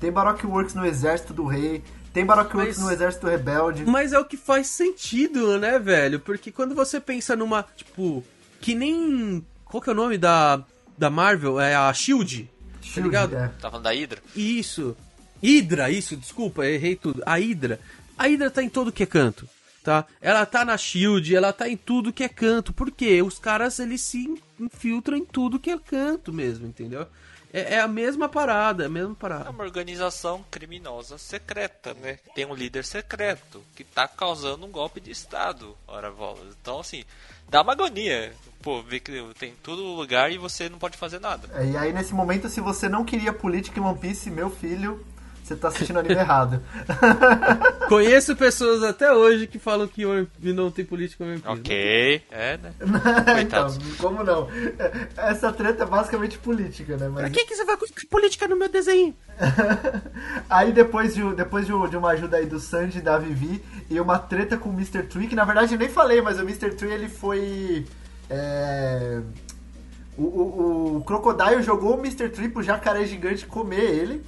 [0.00, 3.84] Tem Baroque Works no exército do rei, tem Baroque Works no exército rebelde.
[3.84, 6.20] Mas é o que faz sentido, né, velho?
[6.20, 8.24] Porque quando você pensa numa, tipo,
[8.62, 10.64] que nem qual que é o nome da
[10.96, 11.60] da Marvel?
[11.60, 12.50] É a Shield.
[12.80, 13.36] Shield, ligado?
[13.36, 13.48] é.
[13.60, 14.22] Tá falando da Hydra?
[14.34, 14.96] Isso.
[15.42, 17.22] Hydra, isso, desculpa, errei tudo.
[17.26, 17.78] A Hydra.
[18.16, 19.46] A Hydra tá em todo que é canto,
[19.82, 20.06] tá?
[20.20, 22.72] Ela tá na Shield, ela tá em tudo que é canto.
[22.72, 23.22] Por quê?
[23.22, 27.06] Os caras, eles se infiltram em tudo que é canto mesmo, entendeu?
[27.52, 29.50] É, é a mesma parada, é a mesma É parada.
[29.50, 32.18] uma organização criminosa secreta, né?
[32.34, 36.54] Tem um líder secreto que tá causando um golpe de estado, ora bolas.
[36.62, 37.02] Então, assim,
[37.48, 38.32] dá uma agonia.
[38.62, 41.48] Pô, ver que tem todo lugar e você não pode fazer nada.
[41.54, 45.04] É, E aí, nesse momento, se você não queria política em One Piece, meu filho,
[45.50, 46.62] você tá assistindo anime errado.
[47.88, 50.04] Conheço pessoas até hoje que falam que
[50.40, 51.60] não tem política no One Piece.
[51.60, 52.72] Ok, é, né?
[53.42, 53.66] então,
[53.98, 54.48] como não?
[55.16, 57.08] Essa treta é basicamente política, né?
[57.08, 59.14] Mas Pra que, que você vai com política no meu desenho?
[60.48, 63.98] Aí depois, de, depois de, de uma ajuda aí do Sanji e da Vivi e
[64.00, 65.02] uma treta com o Mr.
[65.04, 66.70] Tree, que na verdade eu nem falei, mas o Mr.
[66.74, 67.86] Tree ele foi.
[68.28, 69.20] é,
[70.16, 72.28] O, o, o Crocodile jogou o Mr.
[72.28, 74.22] Tree pro jacaré gigante comer ele.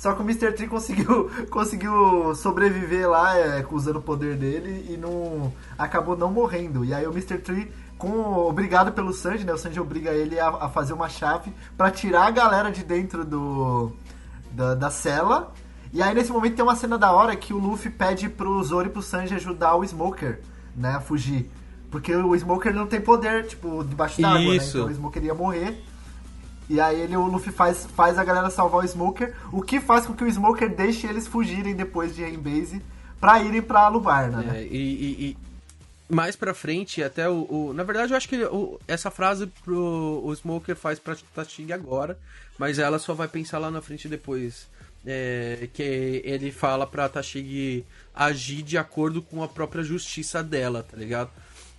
[0.00, 0.52] Só que o Mr.
[0.52, 6.86] Tree conseguiu, conseguiu sobreviver lá é, usando o poder dele e não acabou não morrendo.
[6.86, 7.36] E aí o Mr.
[7.36, 9.52] Tree, com, obrigado pelo Sanji, né?
[9.52, 13.26] O Sanji obriga ele a, a fazer uma chave pra tirar a galera de dentro
[13.26, 13.92] do,
[14.50, 15.52] da, da cela.
[15.92, 18.86] E aí nesse momento tem uma cena da hora que o Luffy pede pro Zoro
[18.86, 20.40] e pro Sanji ajudar o Smoker,
[20.74, 21.50] né, a fugir.
[21.90, 24.64] Porque o Smoker não tem poder, tipo, debaixo d'água, né?
[24.64, 25.84] Então o Smoker ia morrer.
[26.70, 30.06] E aí ele, o Luffy faz, faz a galera salvar o Smoker, o que faz
[30.06, 32.80] com que o Smoker deixe eles fugirem depois de Rainbase
[33.20, 34.58] pra irem pra Lubarna, né?
[34.60, 35.36] É, e, e-
[36.08, 39.48] e mais pra frente, até o, o- Na verdade, eu acho que o- essa frase
[39.64, 42.16] pro, o Smoker faz pra Tashig agora,
[42.56, 44.68] mas ela só vai pensar lá na frente depois.
[45.04, 45.82] É, que
[46.24, 51.30] ele fala pra Tashig agir de acordo com a própria justiça dela, tá ligado?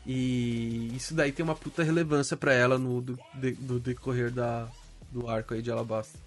[0.05, 4.67] E isso daí tem uma puta relevância pra ela no do, de- do decorrer da,
[5.11, 6.17] do arco aí de Alabasta.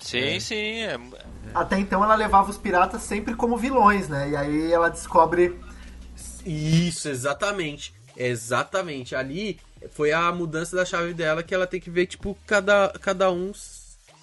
[0.00, 0.80] Sim, sim.
[0.80, 0.98] É,
[1.54, 4.30] Até então ela levava os piratas sempre como vilões, né?
[4.30, 5.56] E aí ela descobre
[6.44, 7.94] Isso, exatamente.
[8.16, 9.14] Exatamente.
[9.14, 9.60] Ali
[9.92, 13.52] foi a mudança da chave dela que ela tem que ver, tipo, cada, cada um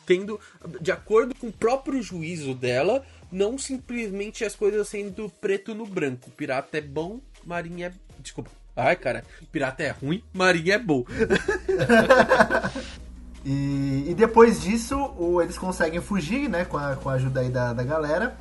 [0.06, 0.40] tendo,
[0.82, 6.32] de acordo com o próprio juízo dela, não simplesmente as coisas sendo preto no branco.
[6.32, 7.94] Pirata é bom, marinha é.
[8.20, 8.50] Desculpa.
[8.76, 9.24] Ai, cara.
[9.52, 11.06] Pirata é ruim, marinha é bom.
[13.46, 16.66] E, e depois disso, o- eles conseguem fugir, né?
[16.66, 18.38] Com a, com a ajuda aí da, da galera.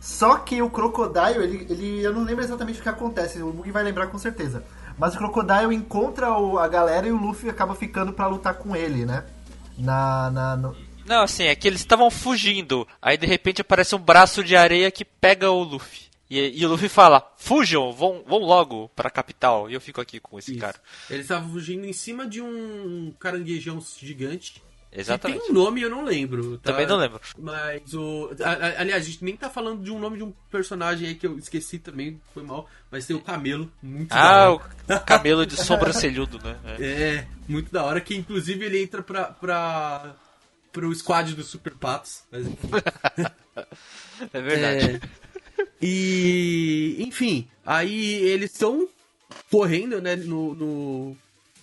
[0.00, 2.02] Só que o Crocodile, ele, ele.
[2.02, 4.64] Eu não lembro exatamente o que acontece, o Mug vai lembrar com certeza.
[4.98, 8.74] Mas o Crocodile encontra o- a galera e o Luffy acaba ficando pra lutar com
[8.74, 9.24] ele, né?
[9.78, 10.30] Na.
[10.30, 12.86] na no- Não, assim, é que eles estavam fugindo.
[13.00, 16.09] Aí de repente aparece um braço de areia que pega o Luffy.
[16.30, 19.68] E, e o Luffy fala: Fujam, vão, vão logo pra capital.
[19.68, 20.60] E eu fico aqui com esse Isso.
[20.60, 20.76] cara.
[21.10, 24.62] Eles estavam fugindo em cima de um caranguejão gigante.
[24.92, 25.42] Que Exatamente.
[25.42, 26.58] tem um nome, eu não lembro.
[26.58, 26.72] tá?
[26.72, 27.20] Também não lembro.
[27.38, 28.30] Mas o.
[28.76, 31.38] aliás, a gente nem tá falando de um nome de um personagem aí que eu
[31.38, 32.68] esqueci também, foi mal.
[32.90, 34.64] Mas tem o Camelo, muito da Ah, hora.
[34.88, 36.58] o camelo de sobrancelhudo, né?
[36.80, 36.84] É.
[37.18, 39.24] É, muito da hora, que inclusive ele entra pra.
[39.26, 40.14] pra
[40.72, 42.22] pro squad dos Super Patos.
[42.30, 42.46] Mas.
[44.32, 44.96] É verdade.
[44.96, 45.00] É,
[45.80, 46.96] e.
[47.00, 48.88] Enfim, aí eles estão
[49.50, 51.16] correndo, né, no, no,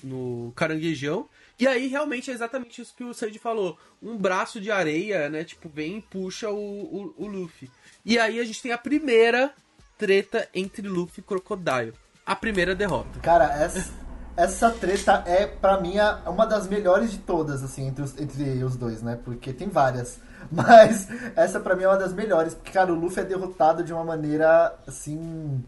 [0.04, 1.28] no caranguejão.
[1.60, 3.78] E aí realmente é exatamente isso que o Sandy falou.
[4.02, 7.70] Um braço de areia, né, tipo, vem e puxa o, o, o Luffy.
[8.06, 9.52] E aí a gente tem a primeira
[9.98, 11.94] treta entre Luffy e Crocodile.
[12.26, 13.20] A primeira derrota.
[13.22, 13.92] Cara, essa,
[14.36, 15.96] essa treta é, pra mim,
[16.28, 19.20] uma das melhores de todas, assim, entre os, entre os dois, né?
[19.24, 20.20] Porque tem várias.
[20.52, 22.54] Mas essa pra mim é uma das melhores.
[22.54, 25.64] Porque, cara, o Luffy é derrotado de uma maneira, assim.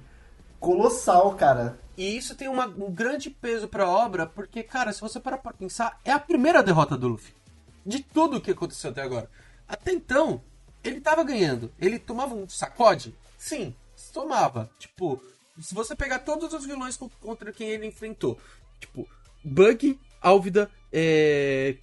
[0.60, 1.77] colossal, cara.
[1.97, 5.53] e isso tem uma- um grande peso pra obra, porque, cara, se você parar pra
[5.53, 7.34] pensar, é a primeira derrota do Luffy.
[7.86, 9.29] De tudo o que aconteceu até agora.
[9.67, 10.41] Até então,
[10.84, 11.71] ele tava ganhando.
[11.79, 13.15] Ele tomava um sacode?
[13.38, 13.73] Sim,
[14.13, 14.69] tomava.
[14.79, 15.21] Tipo,
[15.62, 18.38] se você pegar todos os vilões co- contra quem ele enfrentou,
[18.82, 19.08] tipo,
[19.43, 21.75] Bug, Álvida, é,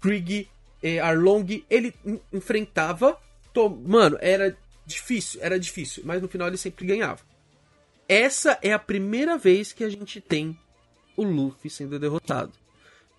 [0.00, 0.48] Krieg,
[0.82, 3.18] é, Arlong, ele en- enfrentava.
[3.52, 7.20] to- Mano, era difícil, era difícil, mas no final ele sempre ganhava.
[8.08, 10.58] Essa é a primeira vez que a gente tem
[11.16, 12.52] o Luffy sendo derrotado,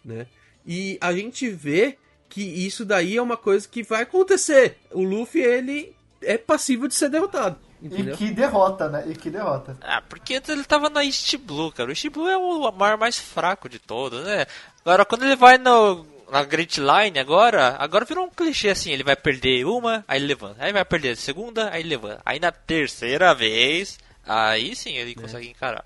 [0.03, 0.27] né?
[0.65, 1.97] E a gente vê
[2.29, 4.77] que isso daí é uma coisa que vai acontecer.
[4.91, 8.13] O Luffy, ele é passível de ser derrotado, entendeu?
[8.15, 9.03] E que derrota, né?
[9.07, 9.77] E que derrota.
[9.81, 11.89] Ah, porque ele tava na East Blue, cara.
[11.89, 14.45] O East Blue é o mar mais fraco de todos, né?
[14.81, 19.03] Agora, quando ele vai no, na Great Line, agora, agora virou um clichê assim: ele
[19.03, 20.63] vai perder uma, aí ele levanta.
[20.63, 22.21] Aí vai perder a segunda, aí ele levanta.
[22.25, 25.85] Aí na terceira vez, aí sim ele consegue encarar.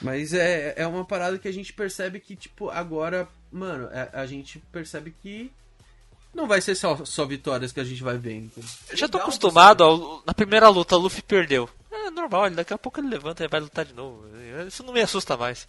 [0.00, 4.26] Mas é, é uma parada que a gente percebe que, tipo, agora, mano, a, a
[4.26, 5.50] gente percebe que
[6.34, 8.36] não vai ser só, só vitórias que a gente vai ver.
[8.36, 8.70] entendeu?
[8.90, 11.68] Eu já tô acostumado, ó, na primeira luta o Luffy perdeu.
[11.90, 14.24] É normal, daqui a pouco ele levanta e vai lutar de novo.
[14.66, 15.66] Isso não me assusta mais.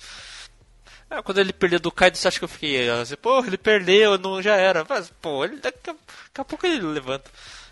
[1.09, 4.17] Ah, quando ele perdeu do Kaido, você acha que eu fiquei assim, pô, ele perdeu,
[4.17, 4.85] não já era.
[4.87, 7.31] Mas, pô, ele daqui a, daqui a pouco ele levanta.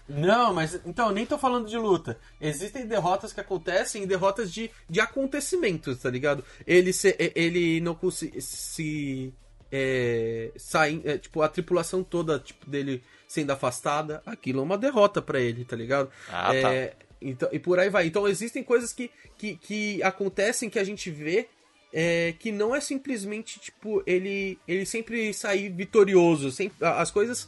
[0.10, 2.18] Não, mas então, nem tô falando de luta.
[2.40, 6.44] Existem derrotas que acontecem e derrotas de, de acontecimentos, tá ligado?
[6.66, 9.34] Ele, se, ele não conseguiu se.
[9.70, 15.22] É, sair, é, tipo, a tripulação toda tipo, dele sendo afastada, aquilo é uma derrota
[15.22, 16.10] pra ele, tá ligado?
[16.30, 18.08] Ah, É, então, e por aí vai.
[18.08, 21.50] Então existem coisas que, que, que acontecem que a gente vê
[21.94, 26.52] é, que não é simplesmente, tipo, ele, ele sempre sair vitorioso.
[26.52, 27.48] Sempre, as coisas.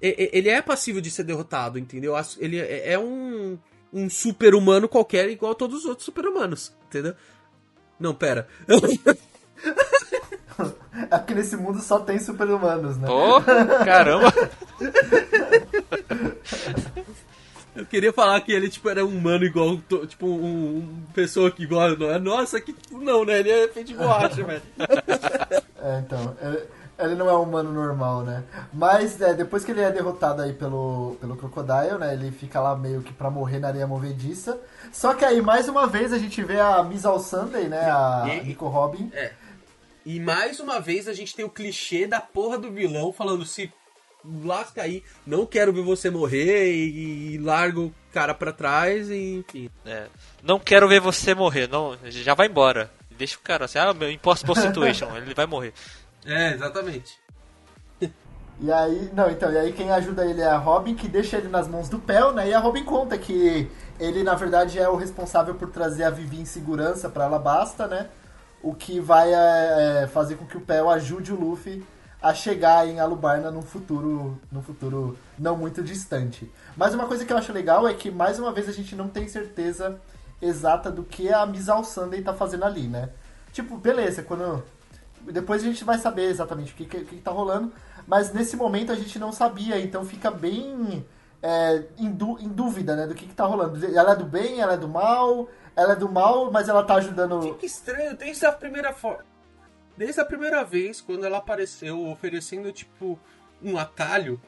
[0.00, 2.14] Ele é passível de ser derrotado, entendeu?
[2.38, 3.58] Ele é é um,
[3.92, 7.14] um super-humano qualquer, igual a todos os outros super-humanos, entendeu?
[7.98, 8.46] Não, pera.
[11.10, 13.06] É porque nesse mundo só tem super-humanos, né?
[13.06, 13.40] Pô,
[13.84, 14.32] caramba.
[17.78, 21.50] Eu queria falar que ele, tipo, era um humano igual, to- tipo, um, um pessoa
[21.50, 23.38] que igual a nossa, que, tipo, não, né?
[23.38, 24.62] Ele é feito de borracha, velho.
[25.80, 26.64] É, então, ele,
[26.98, 28.42] ele não é um humano normal, né?
[28.72, 32.14] Mas é, depois que ele é derrotado aí pelo, pelo Crocodile, né?
[32.14, 34.58] Ele fica lá meio que pra morrer na areia movediça.
[34.92, 37.88] Só que aí, mais uma vez, a gente vê a Miss All Sunday, né?
[37.88, 39.08] A E- Nico Robin.
[40.04, 43.72] E mais uma vez a gente tem o clichê da porra do vilão falando se
[44.24, 49.36] lasca aí, não quero ver você morrer e, e larga o cara pra trás e
[49.38, 49.70] enfim.
[49.86, 50.06] É,
[50.42, 52.90] não quero ver você morrer, não, já vai embora.
[53.10, 55.72] Deixa o cara assim, ah, meu impossible situation, ele vai morrer.
[56.24, 57.18] É, exatamente.
[58.60, 61.46] E aí, não, então, e aí quem ajuda ele é a Robin, que deixa ele
[61.46, 62.48] nas mãos do Pel, né?
[62.48, 66.40] E a Robin conta que ele, na verdade, é o responsável por trazer a Vivi
[66.40, 68.08] em segurança pra Alabasta, né?
[68.60, 71.86] O que vai é, é, fazer com que o Pel ajude o Luffy
[72.20, 76.50] a chegar em Alubarna num futuro, num futuro não muito distante.
[76.76, 79.08] Mas uma coisa que eu acho legal é que, mais uma vez, a gente não
[79.08, 80.00] tem certeza
[80.42, 83.10] exata do que a Miss All Sunday tá fazendo ali, né?
[83.52, 84.62] Tipo, beleza, quando
[85.22, 87.72] depois a gente vai saber exatamente o que, que, que tá rolando,
[88.06, 91.04] mas nesse momento a gente não sabia, então fica bem
[91.42, 93.84] é, em, em dúvida, né, do que, que tá rolando.
[93.86, 96.94] Ela é do bem, ela é do mal, ela é do mal, mas ela tá
[96.94, 97.42] ajudando.
[97.42, 99.24] Fica estranho, desde a primeira forma.
[99.98, 103.18] Desde a primeira vez, quando ela apareceu oferecendo, tipo,
[103.60, 104.40] um atalho,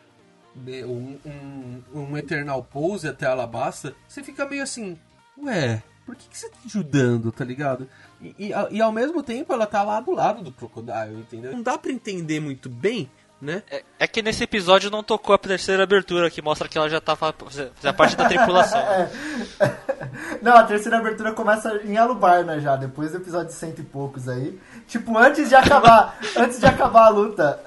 [0.54, 4.96] né, um, um, um Eternal Pose até a Alabasta, você fica meio assim,
[5.42, 7.88] ué, por que, que você tá ajudando, tá ligado?
[8.22, 11.50] E, e, e ao mesmo tempo ela tá lá do lado do Crocodile, entendeu?
[11.52, 13.10] Não dá pra entender muito bem,
[13.42, 13.62] né?
[13.70, 17.00] É, é que nesse episódio não tocou a terceira abertura, que mostra que ela já
[17.00, 18.80] tá fa- fazendo parte da tripulação.
[20.42, 24.58] Não, a terceira abertura começa em Alubarna já, depois do episódio cento e poucos aí.
[24.90, 27.60] Tipo, antes de acabar, antes de acabar a luta,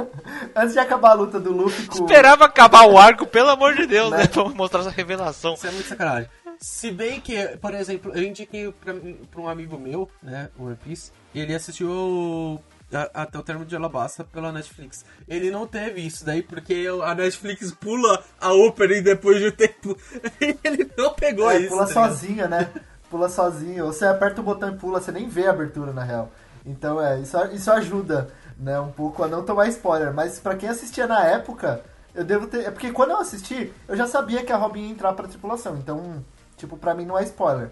[0.56, 3.86] antes de acabar a luta do Luffy com Esperava acabar o arco, pelo amor de
[3.86, 4.16] Deus, né?
[4.18, 4.26] Né?
[4.26, 5.52] Pra mostrar essa revelação.
[5.54, 6.30] Isso é muito sacanagem.
[6.58, 8.94] Se bem que, por exemplo, eu indiquei pra,
[9.30, 12.60] pra um amigo meu, né, o One Piece, e ele assistiu
[12.92, 15.04] a- até o termo de Alabasta pela Netflix.
[15.28, 19.96] Ele não teve isso daí porque a Netflix pula a opening depois de um tempo.
[20.64, 21.68] ele não pegou É, isso.
[21.68, 22.68] pula tá sozinha, né?
[23.10, 23.86] Pula sozinho.
[23.86, 26.30] Ou você aperta o botão e pula, você nem vê a abertura na real.
[26.64, 30.12] Então é, isso, isso ajuda, né, um pouco a não tomar spoiler.
[30.12, 31.82] Mas pra quem assistia na época,
[32.14, 32.66] eu devo ter.
[32.66, 35.76] É porque quando eu assisti, eu já sabia que a Robin ia entrar pra tripulação.
[35.76, 36.24] Então,
[36.56, 37.70] tipo, pra mim não é spoiler.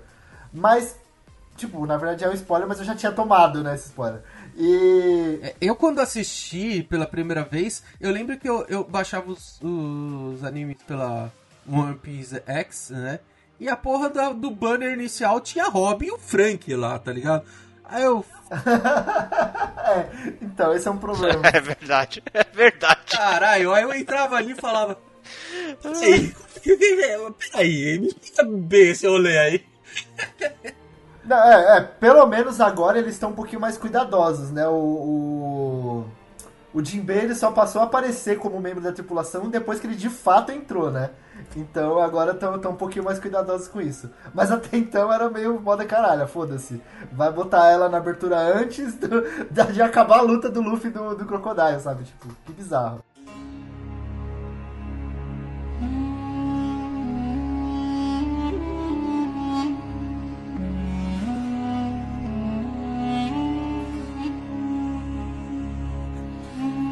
[0.53, 0.97] Mas,
[1.57, 4.23] tipo, na verdade é um spoiler, mas eu já tinha tomado, né, esse spoiler.
[4.57, 5.39] E.
[5.43, 10.43] É, Eu quando assisti pela primeira vez, eu lembro que eu, eu baixava os, os
[10.43, 11.31] animes pela
[11.71, 13.21] One Piece X, né?
[13.61, 17.45] E a porra do banner inicial tinha Robin e o Frank lá, tá ligado?
[17.89, 18.25] Aí eu,
[19.89, 20.07] É,
[20.43, 21.43] então, esse é um problema.
[21.49, 23.01] É verdade, é verdade.
[23.11, 24.99] caralho, aí eu entrava ali e falava.
[25.83, 26.35] Peraí,
[27.39, 29.65] peraí, me explica bem esse rolê aí.
[31.25, 34.67] Não, é, é, pelo menos agora eles estão um pouquinho mais cuidadosos, né?
[34.69, 36.07] O, o,
[36.75, 40.09] o Jinbei ele só passou a aparecer como membro da tripulação depois que ele de
[40.11, 41.11] fato entrou, né?
[41.59, 44.09] Então agora estão um pouquinho mais cuidadosos com isso.
[44.33, 46.81] Mas até então era meio moda caralho, foda-se.
[47.13, 49.25] Vai botar ela na abertura antes do-
[49.73, 52.05] de acabar a luta do Luffy do, do Crocodile, sabe?
[52.05, 53.03] Tipo, que bizarro.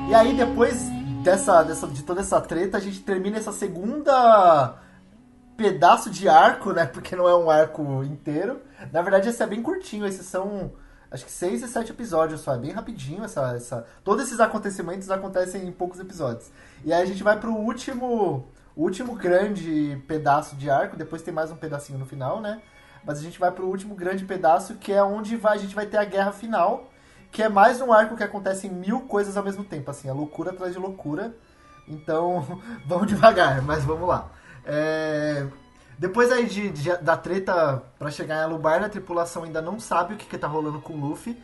[0.08, 0.88] E aí depois
[1.27, 4.79] dessa, dessa, de toda essa treta, a gente termina essa segunda
[5.57, 6.87] pedaço de arco, né?
[6.87, 8.62] Porque não é um arco inteiro.
[8.93, 10.07] Na verdade, esse é bem curtinho.
[10.07, 10.72] Esses são,
[11.11, 12.55] acho que seis e sete episódios só.
[12.55, 13.85] É bem rapidinho essa, essa...
[14.05, 16.49] Todos esses acontecimentos acontecem em poucos episódios.
[16.85, 18.47] E aí a gente vai pro último,
[18.77, 20.97] último grande pedaço de arco.
[20.97, 22.62] Depois tem mais um pedacinho no final, né?
[23.05, 25.87] Mas a gente vai pro último grande pedaço, que é onde vai, a gente vai
[25.87, 26.89] ter a guerra final.
[27.37, 30.12] Que é mais um arco que acontece em mil coisas ao mesmo tempo, assim, é
[30.14, 31.37] loucura atrás de loucura.
[31.87, 34.28] Então, vamos devagar, mas vamos lá.
[34.64, 35.47] É,
[35.99, 40.14] Depois aí de, de- da treta pra chegar em Alubarna, a tripulação ainda não sabe
[40.14, 41.37] o que, que tá rolando com o Luffy.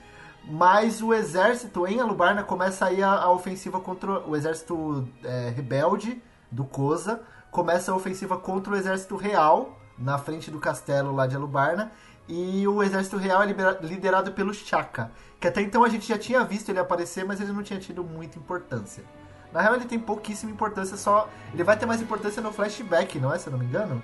[0.47, 6.23] Mas o exército em Alubarna começa aí a, a ofensiva contra o exército é, rebelde
[6.51, 7.21] do Koza.
[7.51, 11.93] Começa a ofensiva contra o exército real na frente do castelo lá de Alubarna.
[12.35, 13.47] E o exército real é
[13.83, 15.11] liderado pelo Chaka.
[15.39, 18.03] Que até então a gente já tinha visto ele aparecer, mas ele não tinha tido
[18.03, 19.05] muita importância.
[19.53, 21.29] Na real ele tem pouquíssima importância, só.
[21.53, 23.39] Ele vai ter mais importância no flashback, não é?
[23.39, 24.03] Se eu não me engano?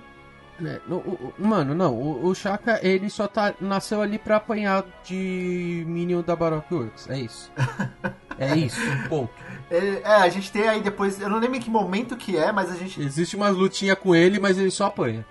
[0.62, 4.84] É, o- o- mano, não, o, o Shaka, ele só tá, nasceu ali pra apanhar
[5.04, 7.50] de Minion da Baroque Works, é isso.
[8.40, 9.32] É isso, ponto.
[9.68, 11.20] Ele- é, a gente tem aí depois.
[11.20, 13.00] Eu não lembro em que momento que é, mas a gente.
[13.02, 15.26] Existe umas lutinhas com ele, mas ele só apanha.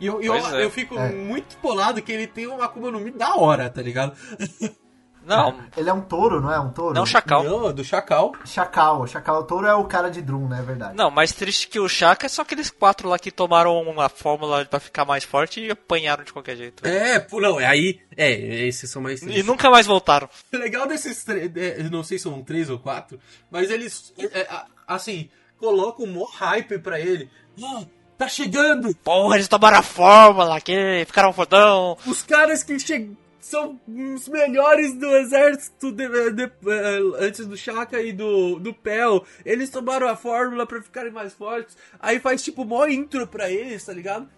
[0.00, 0.64] E eu, eu, é.
[0.64, 1.12] eu fico É.
[1.12, 4.16] muito polado que ele tem uma Akuma no Mi da hora, tá ligado?
[5.22, 6.58] Não, Ele é um touro, não é?
[6.58, 6.94] Um touro?
[6.94, 7.44] não Chacal.
[7.44, 8.32] Não, do Chacal.
[8.44, 9.06] Chacal.
[9.06, 9.40] Chacal.
[9.40, 10.60] O touro é o cara de Drum, né?
[10.60, 10.96] É verdade.
[10.96, 14.64] Não, mais triste que o Chaka é só aqueles quatro lá que tomaram uma fórmula
[14.64, 16.86] pra ficar mais forte e apanharam de qualquer jeito.
[16.86, 18.00] É, pô, não, é aí.
[18.16, 18.32] É,
[18.66, 20.28] esses são mais E nunca mais voltaram.
[20.52, 23.20] O legal desses três, é, não sei se são três ou quatro,
[23.50, 24.48] mas eles, é, é,
[24.88, 25.28] assim,
[25.58, 27.30] colocam um mó hype pra ele.
[27.62, 27.82] Ah,
[28.20, 28.94] tá chegando!
[28.96, 31.96] Porra, eles tomaram a fórmula, que ficaram fodão.
[32.06, 33.10] Os caras que che-
[33.40, 39.24] são os melhores do exército de- de- eh, antes do Shaka e do, do Pel,
[39.44, 41.76] eles tomaram a fórmula pra ficarem mais fortes.
[41.98, 44.28] Aí faz tipo mó intro pra eles, tá ligado?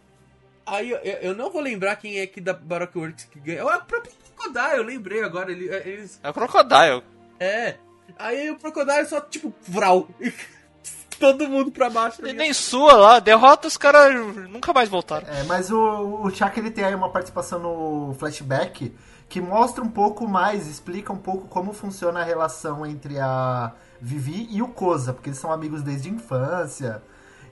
[0.65, 3.59] Aí eu, eu não vou lembrar quem é que da Baroque Works que ganha.
[3.59, 5.51] É o próprio Crocodile, eu lembrei agora.
[5.53, 7.03] Ele, eles É o Crocodile.
[7.41, 7.75] É.
[8.19, 10.09] Aí o Crocodile só, tipo, vral.
[11.23, 12.21] Todo mundo pra baixo.
[12.21, 14.13] tá E nem sua lá, derrota os caras
[14.51, 15.25] nunca mais voltaram.
[15.29, 18.93] É, mas o, o Chaka ele tem aí uma participação no flashback
[19.29, 24.49] que mostra um pouco mais, explica um pouco como funciona a relação entre a Vivi
[24.51, 27.03] e o Koza, porque eles são amigos desde a infância.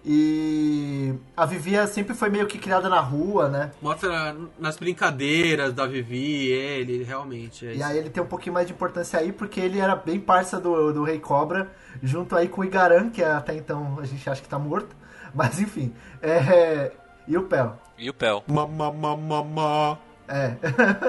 [0.05, 3.71] E a Vivi sempre foi meio que criada na rua, né?
[3.83, 7.67] Mostra nas brincadeiras da Vivi, ele, realmente.
[7.67, 7.85] É E isso.
[7.85, 10.93] aí ele tem um pouquinho mais de importância aí, porque ele era bem parça do,
[10.93, 11.71] do Rei Cobra,
[12.03, 14.97] junto aí com o Igaran, que até então a gente acha que tá morto.
[15.35, 15.93] Mas enfim.
[16.23, 16.93] É...
[17.29, 17.75] E o Pel.
[17.99, 18.43] E o Pel.
[18.49, 19.99] Ma, ma, ma, ma, ma.
[20.33, 20.57] É.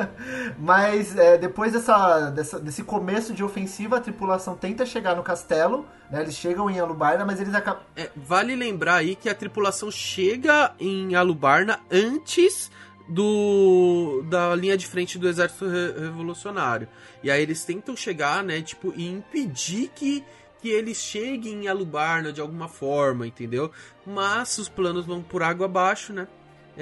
[0.58, 5.86] Mas é, depois dessa, dessa- desse começo de ofensiva, a tripulação tenta chegar no castelo,
[6.10, 6.22] né?
[6.22, 7.84] Eles chegam em Alubarna, mas eles acabam.
[7.96, 12.72] É, vale lembrar aí que a tripulação chega em Alubarna antes
[13.08, 16.88] do da linha de frente do exército re- revolucionário.
[17.24, 20.24] E aí eles tentam chegar, né, tipo, e impedir que
[20.62, 23.72] que eles cheguem em Alubarna de alguma forma, entendeu?
[24.06, 26.28] Mas os planos vão por água abaixo, né?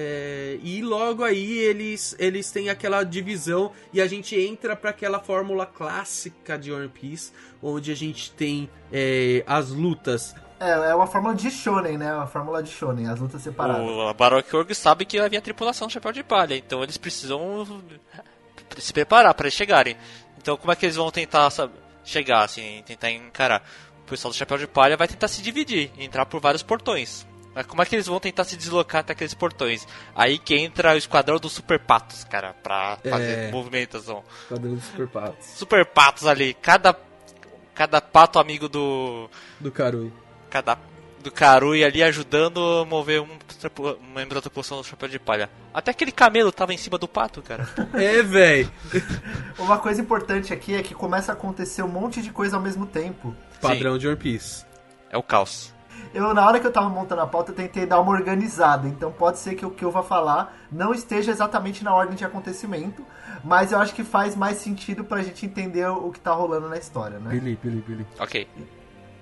[0.02, 5.20] É, e logo aí eles, eles têm aquela divisão e a gente entra para aquela
[5.20, 11.06] fórmula clássica de One Piece, onde a gente tem é, as lutas É, é uma
[11.06, 12.16] fórmula de Shonen, né?
[12.16, 13.86] Uma fórmula de Shonen, as lutas separadas.
[13.86, 17.82] O Baroque Org sabe que havia tripulação do Chapéu de Palha, então eles precisam
[18.78, 19.98] se preparar para eles chegarem.
[20.38, 21.74] Então como é que eles vão tentar sabe,
[22.06, 23.64] chegar, assim, tentar encarar?
[24.06, 27.28] O pessoal do Chapéu de Palha vai tentar se dividir, entrar por vários portões.
[27.56, 29.88] Mas como é que eles vão tentar se deslocar até aqueles portões?
[30.16, 33.52] Aí que entra o esquadrão dos Super Patos, cara, pra fazer É.
[33.52, 34.24] movimentação.
[34.48, 35.46] Quadrão dos Super Patos.
[35.48, 36.96] Super Patos ali, cada
[37.74, 39.30] cada pato amigo do
[39.60, 40.12] Do Karui.
[40.50, 40.78] cada
[41.24, 45.50] do Karui ali ajudando a mover um, um membro da tripulação do Chapéu de Palha.
[45.74, 47.68] Até aquele camelo tava em cima do pato, cara.
[47.94, 48.72] É, velho.
[49.60, 52.86] Uma coisa importante aqui é que começa a acontecer um monte de coisa ao mesmo
[52.86, 53.36] tempo.
[53.62, 54.66] Padrão de One Piece.
[55.10, 55.74] É o caos.
[56.14, 58.88] Eu, na hora que eu tava montando a pauta, eu tentei dar uma organizada.
[58.88, 62.26] Então pode ser que o que eu vá falar não esteja exatamente na ordem de
[62.26, 63.06] acontecimento.
[63.44, 66.78] Mas eu acho que faz mais sentido pra gente entender o que tá rolando na
[66.78, 67.30] história, né?
[67.30, 68.08] Billy, Billy, Billy.
[68.20, 68.48] Ok.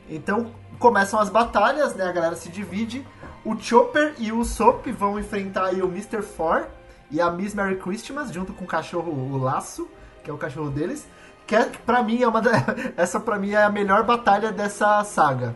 [0.10, 2.06] Então começam as batalhas, né?
[2.06, 3.06] A galera se divide.
[3.44, 6.22] O Chopper e o Soap vão enfrentar aí o Mr.
[6.22, 6.68] Four
[7.10, 9.88] e a Miss Merry Christmas, junto com o cachorro o Laço,
[10.24, 11.08] que é o cachorro deles.
[11.46, 12.52] Que é, pra mim é uma da...
[12.98, 15.56] essa pra mim é a melhor batalha dessa saga.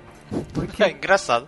[0.53, 1.47] Porque É engraçado.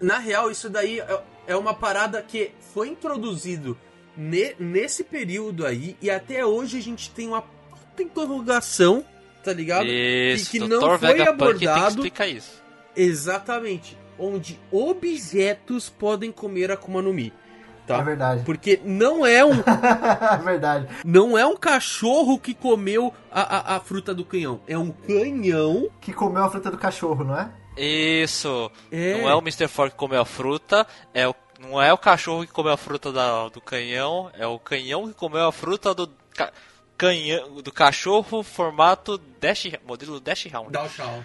[0.00, 3.76] Na real, isso daí é- é uma parada que foi introduzido
[4.16, 9.04] ne- nesse período aí e até hoje a gente tem uma puta interrogação,
[9.44, 9.86] tá ligado?
[9.86, 10.68] Isso, que Dr.
[10.68, 11.88] não foi Vegapunk tem que abordado.
[11.94, 12.62] explicar isso.
[12.96, 13.98] Exatamente.
[14.18, 17.32] Onde objetos podem comer Akuma no Mi.
[17.36, 18.02] é Tá?
[18.02, 18.42] verdade.
[18.44, 20.86] Porque não é um é verdade.
[21.04, 24.60] não é um cachorro que comeu a, a, a fruta do canhão.
[24.68, 25.88] É um canhão.
[26.00, 27.50] Que comeu a fruta do cachorro, não é?
[27.84, 28.70] Isso.
[28.90, 29.20] É.
[29.20, 29.68] Não é o Mr.
[29.68, 33.12] Fork que comeu a fruta, é o, não é o cachorro que comeu a fruta
[33.12, 36.52] da- do canhão, é o canhão que comeu a fruta do ca-
[36.96, 40.70] canhão, do cachorro formato dash, modelo Dash Round.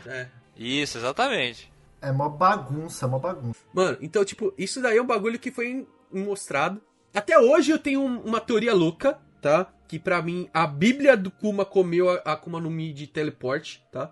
[0.08, 0.28] é.
[0.58, 1.72] Isso, exatamente.
[2.02, 3.60] É uma bagunça, uma bagunça.
[3.74, 6.82] Mano, então, tipo, isso daí é um bagulho que foi mostrado.
[7.14, 9.68] Até hoje eu tenho um- uma teoria louca, tá?
[9.88, 14.12] Que pra mim, a Bíblia do Kuma comeu a Akuma no Mi de teleporte, tá?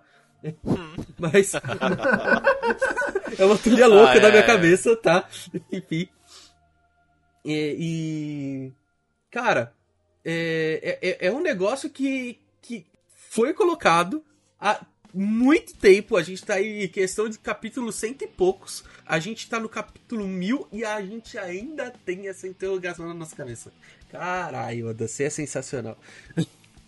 [1.18, 1.52] Mas.
[3.38, 4.46] é uma teoria louca Ah, da minha é.
[4.46, 5.28] cabeça, tá?
[5.72, 6.08] Enfim.
[7.44, 7.76] E.
[7.78, 8.72] e-
[9.30, 9.72] Cara,
[10.24, 12.86] é, é, é um negócio que, que
[13.16, 14.24] foi colocado
[14.60, 14.80] há
[15.12, 16.16] muito tempo.
[16.16, 18.84] A gente tá aí em questão de capítulo cento e poucos.
[19.04, 23.34] A gente tá no capítulo mil e a gente ainda tem essa interrogação na nossa
[23.34, 23.72] cabeça.
[24.08, 25.98] Caralho, Oda, você é sensacional.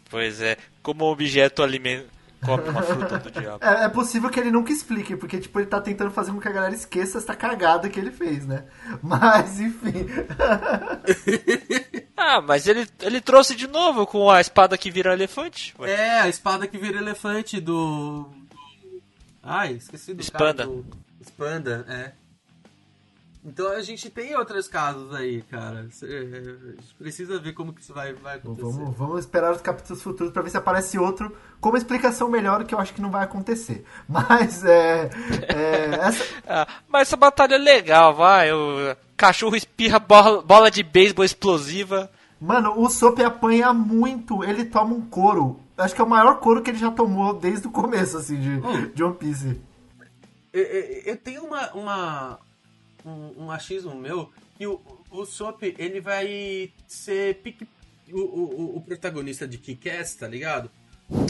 [0.09, 2.09] Pois é, como objeto alimento
[2.47, 3.59] come uma fruta do diabo.
[3.65, 6.49] É, é possível que ele nunca explique, porque tipo, ele tá tentando fazer com que
[6.49, 8.65] a galera esqueça essa cagada que ele fez, né?
[9.03, 10.07] Mas, enfim.
[12.19, 15.75] Ah, mas ele, ele trouxe de novo com a espada que vira elefante.
[15.79, 18.27] Ué, É, a espada que vira elefante do.
[19.43, 20.65] Ai, esqueci do Expanda.
[20.65, 20.87] cara do-
[21.21, 22.13] Expanda, é.
[23.49, 25.87] Então a gente tem outros casos aí, cara.
[25.93, 28.63] Cê- A gente precisa ver como que isso vai, vai acontecer.
[28.73, 31.31] Vamos, vamos esperar os capítulos futuros pra ver se aparece outro
[31.61, 33.85] com uma explicação melhor, que eu acho que não vai acontecer.
[34.09, 35.09] Mas, é.
[35.49, 38.53] é, essa, Ah, mas essa batalha é legal, vai.
[38.53, 42.11] O cachorro espirra bola, bola de beisebol explosiva.
[42.41, 45.61] Mano, o Sop apanha muito, ele toma um couro.
[45.79, 48.51] Acho que é o maior couro que ele já tomou desde o começo, assim, de,
[48.51, 48.91] Hum.
[48.95, 49.61] de One Piece.
[50.53, 52.39] Eu, eu- eu tenho uma, uma
[53.07, 54.81] um, um achismo meu que o,
[55.11, 57.67] o Sop ele vai ser pique,
[58.11, 60.71] o, o, o protagonista de Kick-Ass, tá ligado?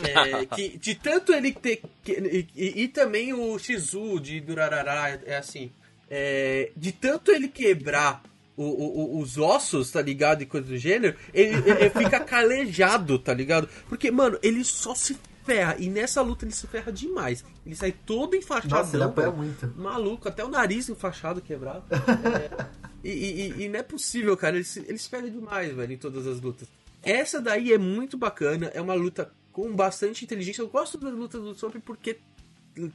[0.02, 5.10] É, que de tanto ele ter que- e, e- e também o Shizu de Durarara
[5.26, 5.70] é, é assim
[6.08, 8.22] é, de tanto ele quebrar
[8.56, 10.40] o- o- os ossos, tá ligado?
[10.42, 13.68] E coisa do gênero, ele, ele fica calejado, tá ligado?
[13.88, 15.16] Porque, mano, ele só se
[15.46, 15.76] ferra.
[15.78, 17.44] E nessa luta ele se ferra demais.
[17.64, 18.78] Ele sai todo enfaixadão.
[18.80, 19.72] Nossa, ele apanha muito.
[19.76, 21.84] Maluco, até o nariz enfaixado, quebrado.
[23.04, 24.56] É, e, e- e- não é possível, cara.
[24.56, 26.66] Ele se, ele se ferra demais, velho, em todas as lutas.
[27.02, 28.66] Essa daí é muito bacana.
[28.74, 30.60] É uma luta com bastante inteligência.
[30.60, 32.18] Eu gosto das lutas do Sop porque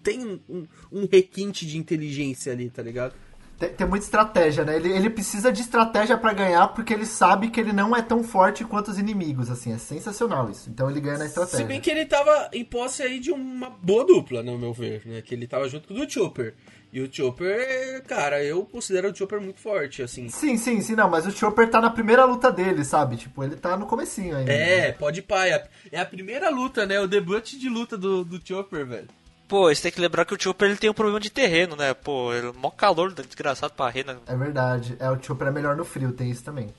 [0.03, 3.13] tem um, um requinte de inteligência ali, tá ligado?
[3.61, 4.75] Tem, tem muita estratégia, né?
[4.75, 8.23] Ele, ele precisa de estratégia pra ganhar, porque ele sabe que ele não é tão
[8.23, 9.71] forte quanto os inimigos, assim.
[9.71, 10.67] É sensacional isso.
[10.67, 11.59] Então ele ganha na estratégia.
[11.59, 15.03] Se bem que ele tava em posse aí de uma boa dupla, no meu ver,
[15.05, 15.21] né?
[15.21, 16.55] Que ele tava junto com o Chopper.
[16.91, 20.27] E o Chopper, cara, eu considero o Chopper muito forte, assim.
[20.27, 23.15] Sim, sim, sim, não, mas o Chopper tá na primeira luta dele, sabe?
[23.15, 24.51] Tipo, ele tá no comecinho ainda.
[24.51, 25.45] É, pode pá.
[25.45, 26.99] É a, é a primeira luta, né?
[26.99, 29.07] O debut de luta do, do Chopper, velho.
[29.51, 31.93] Pô, você tem que lembrar que o Chopper ele tem um problema de terreno, né?
[31.93, 34.17] Pô, ele, mó calor desgraçado pra rena.
[34.25, 34.95] É verdade.
[34.97, 36.73] É, o Chopper é melhor no frio, tem isso também.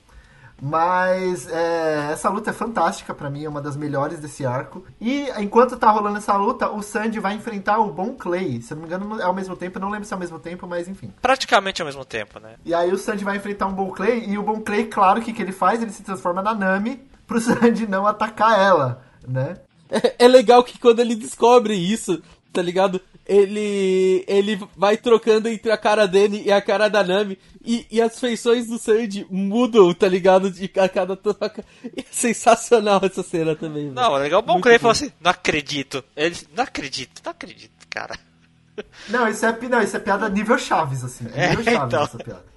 [0.59, 4.83] Mas é, essa luta é fantástica pra mim, é uma das melhores desse arco.
[4.99, 8.59] E enquanto tá rolando essa luta, o Sandy vai enfrentar o Bon Clay.
[8.59, 10.19] Se eu não me engano, é ao mesmo tempo, eu não lembro se é ao
[10.19, 11.13] mesmo tempo, mas enfim.
[11.21, 12.55] Praticamente ao mesmo tempo, né?
[12.65, 15.23] E aí o Sandy vai enfrentar um Bon Clay, e o Bon Clay, claro, o
[15.23, 15.79] que, que ele faz?
[15.79, 19.57] Ele se transforma na Nami pro Sandy não atacar ela, né?
[19.91, 22.19] É, é legal que quando ele descobre isso,
[22.53, 23.01] tá ligado?
[23.25, 27.37] Ele ele vai trocando entre a cara dele e a cara da Nami.
[27.65, 30.51] E, e as feições do Sandy mudam, tá ligado?
[30.51, 31.63] De a cada troca.
[31.83, 33.95] E é sensacional essa cena também, velho.
[33.95, 34.81] Não, é legal o Bon Muito Clay bom.
[34.81, 36.03] falou assim, não acredito.
[36.15, 38.17] Ele, não acredito, não acredito, cara.
[39.07, 41.25] Não, isso é, não, isso é piada nível Chaves, assim.
[41.33, 42.03] É É, nível Chaves então.
[42.03, 42.52] essa piada.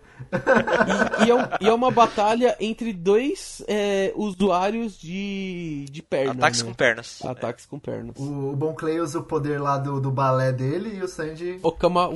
[1.21, 6.33] E, e é, um- e é uma batalha entre dois é, usuários de, de perna.
[6.33, 6.69] Ataques né?
[6.69, 7.25] com pernas.
[7.25, 8.17] Ataques com pernas.
[8.19, 11.59] O, o Bon Clay usa o poder lá do, do balé dele e o Sanji
[11.63, 12.09] Okama.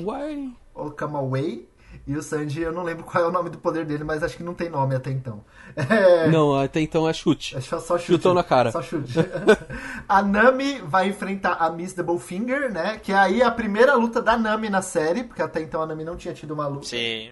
[0.73, 1.67] Okamaway.
[2.07, 4.35] E o Sanji, eu não lembro qual é o nome do poder dele, mas acho
[4.37, 5.43] que não tem nome até então.
[5.75, 7.55] É, Não, até então é chute.
[7.55, 8.13] é só, só chute.
[8.13, 8.71] Chutão na cara.
[8.71, 9.13] Só chute.
[10.07, 12.97] a Nami vai enfrentar a Miss Doublefinger, né?
[12.97, 16.03] Que aí é a primeira luta da Nami na série, porque até então a Nami
[16.03, 16.87] não tinha tido uma luta.
[16.87, 17.29] Sim,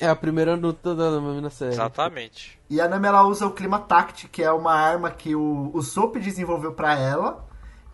[0.00, 1.72] É a primeira luta da Nami na série.
[1.72, 2.58] exatamente.
[2.70, 5.82] E a Nami ela usa o Clima Tact, que é uma arma que o, o
[5.82, 7.46] Soap desenvolveu pra ela.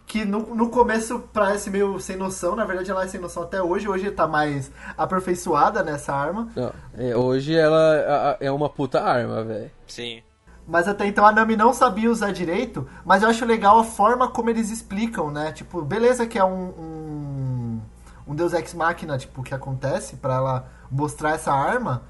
[0.06, 3.60] Que no, no começo parece meio sem noção, na verdade ela é sem noção até
[3.60, 3.88] hoje.
[3.88, 6.48] Hoje tá mais aperfeiçoada nessa arma.
[6.54, 9.68] Não, é, hoje ela é uma puta arma, velho.
[9.88, 10.22] Sim.
[10.64, 14.28] Mas até então a Nami não sabia usar direito, mas eu acho legal a forma
[14.28, 15.50] como eles explicam, né?
[15.50, 17.80] Tipo, beleza que é um, um,
[18.28, 22.02] um Deus Ex Machina, tipo, que acontece pra ela mostrar essa arma,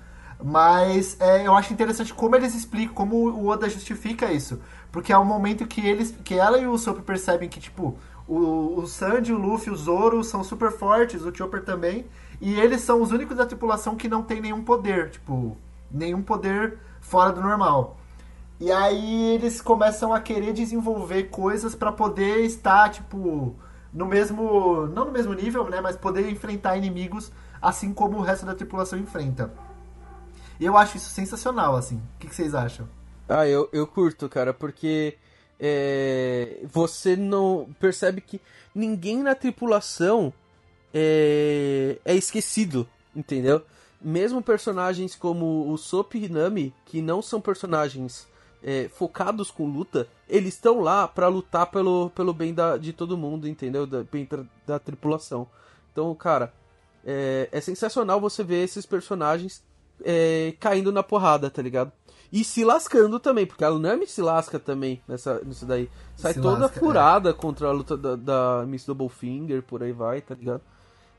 [0.43, 4.61] mas é, eu acho interessante como eles explicam, como o Oda justifica isso.
[4.93, 8.81] Porque é o momento que eles, que ela e o Soap percebem que, tipo, o,
[8.81, 12.07] o Sanji, o Luffy, o Zoro são super fortes, o Chopper também,
[12.41, 15.57] e eles são os únicos da tripulação que não tem nenhum poder, tipo,
[15.91, 17.97] nenhum poder fora do normal.
[18.59, 23.55] E aí eles começam a querer desenvolver coisas pra poder estar, tipo,
[23.93, 24.87] no mesmo.
[24.89, 25.81] Não no mesmo nível, né?
[25.81, 29.53] Mas poder enfrentar inimigos assim como o resto da tripulação enfrenta.
[30.61, 31.97] Eu acho isso sensacional, assim.
[31.97, 32.89] O que, que vocês acham?
[33.29, 35.17] Ah, eu, eu curto, cara, porque
[35.59, 38.41] é, você não percebe que
[38.75, 40.33] ninguém na tripulação
[40.95, 43.63] é, é esquecido, entendeu?
[44.01, 48.27] Mesmo personagens como o Sop e Nami, que não são personagens
[48.63, 53.17] é, focados com luta, eles estão lá pra lutar pelo, pelo bem da, de todo
[53.17, 53.87] mundo, entendeu?
[53.87, 55.49] Da, bem da, da tripulação.
[55.93, 56.53] Então, cara,
[57.07, 59.63] é, é sensacional você ver esses personagens
[60.05, 61.93] é, caindo na porrada, tá ligado?
[62.33, 65.89] E se lascando também, porque a Nami se lasca também nessa, nisso daí.
[66.17, 66.81] Sai Se toda lasca, é.
[66.81, 70.61] furada contra a luta da, da Miss Doublefinger, por aí vai, tá ligado?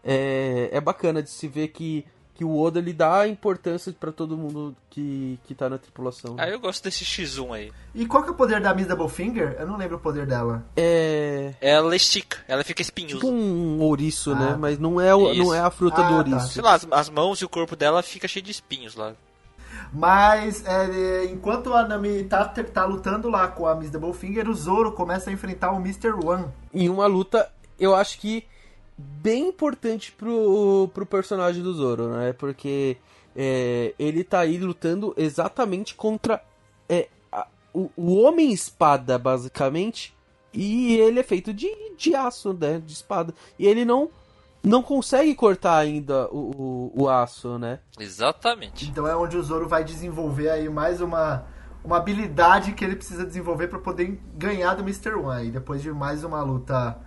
[0.03, 2.05] É, é bacana de se ver que,
[2.38, 6.35] que o Oda ele dá importância pra todo mundo que, que tá na tripulação.
[6.38, 7.71] Ah, eu gosto desse X1 aí.
[7.95, 9.55] E qual que é o poder da Miss Doublefinger?
[9.59, 10.63] Eu não lembro o poder dela.
[10.75, 11.53] É.
[11.59, 13.15] Ela estica, ela fica espinhosa.
[13.15, 14.47] Tipo um ouriço, Ah, né?
[14.51, 14.57] tá.
[14.57, 16.17] Mas não é, o- não é a fruta Ah, do tá.
[16.17, 16.53] ouriço.
[16.53, 19.13] Sei lá, as, as mãos e o corpo dela fica cheio de espinhos lá.
[19.91, 24.91] Mas é, enquanto a Nami tá, tá lutando lá com a Miss Doublefinger, o Zoro
[24.91, 26.11] começa a enfrentar o Mr.
[26.23, 26.45] One.
[26.73, 28.43] em uma luta, eu acho que
[28.98, 32.34] bem importante pro, pro personagem do Zoro, né?
[32.34, 32.98] Porque
[33.36, 36.41] é, ele tá aí lutando exatamente contra
[36.89, 40.16] é, a- o, o Homem-Espada, basicamente.
[40.54, 42.82] E ele é feito de, de aço, né?
[42.84, 43.34] De espada.
[43.60, 44.10] E ele não,
[44.64, 47.80] não consegue cortar ainda o, o, o aço, né?
[48.00, 48.88] Exatamente.
[48.89, 51.45] Então é onde o Zoro vai desenvolver aí mais uma,
[51.84, 55.14] uma habilidade que ele precisa desenvolver pra poder ganhar do Mr.
[55.14, 55.50] One.
[55.50, 56.98] E depois de mais uma luta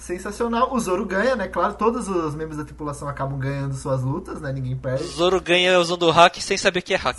[0.00, 1.46] sensacional, o Zoro ganha, né?
[1.46, 4.52] Claro, todos os membros da tripulação acabam ganhando suas lutas, né?
[4.52, 5.04] Ninguém O perde.
[5.04, 7.18] Zoro ganha usando o hack sem saber que é hack.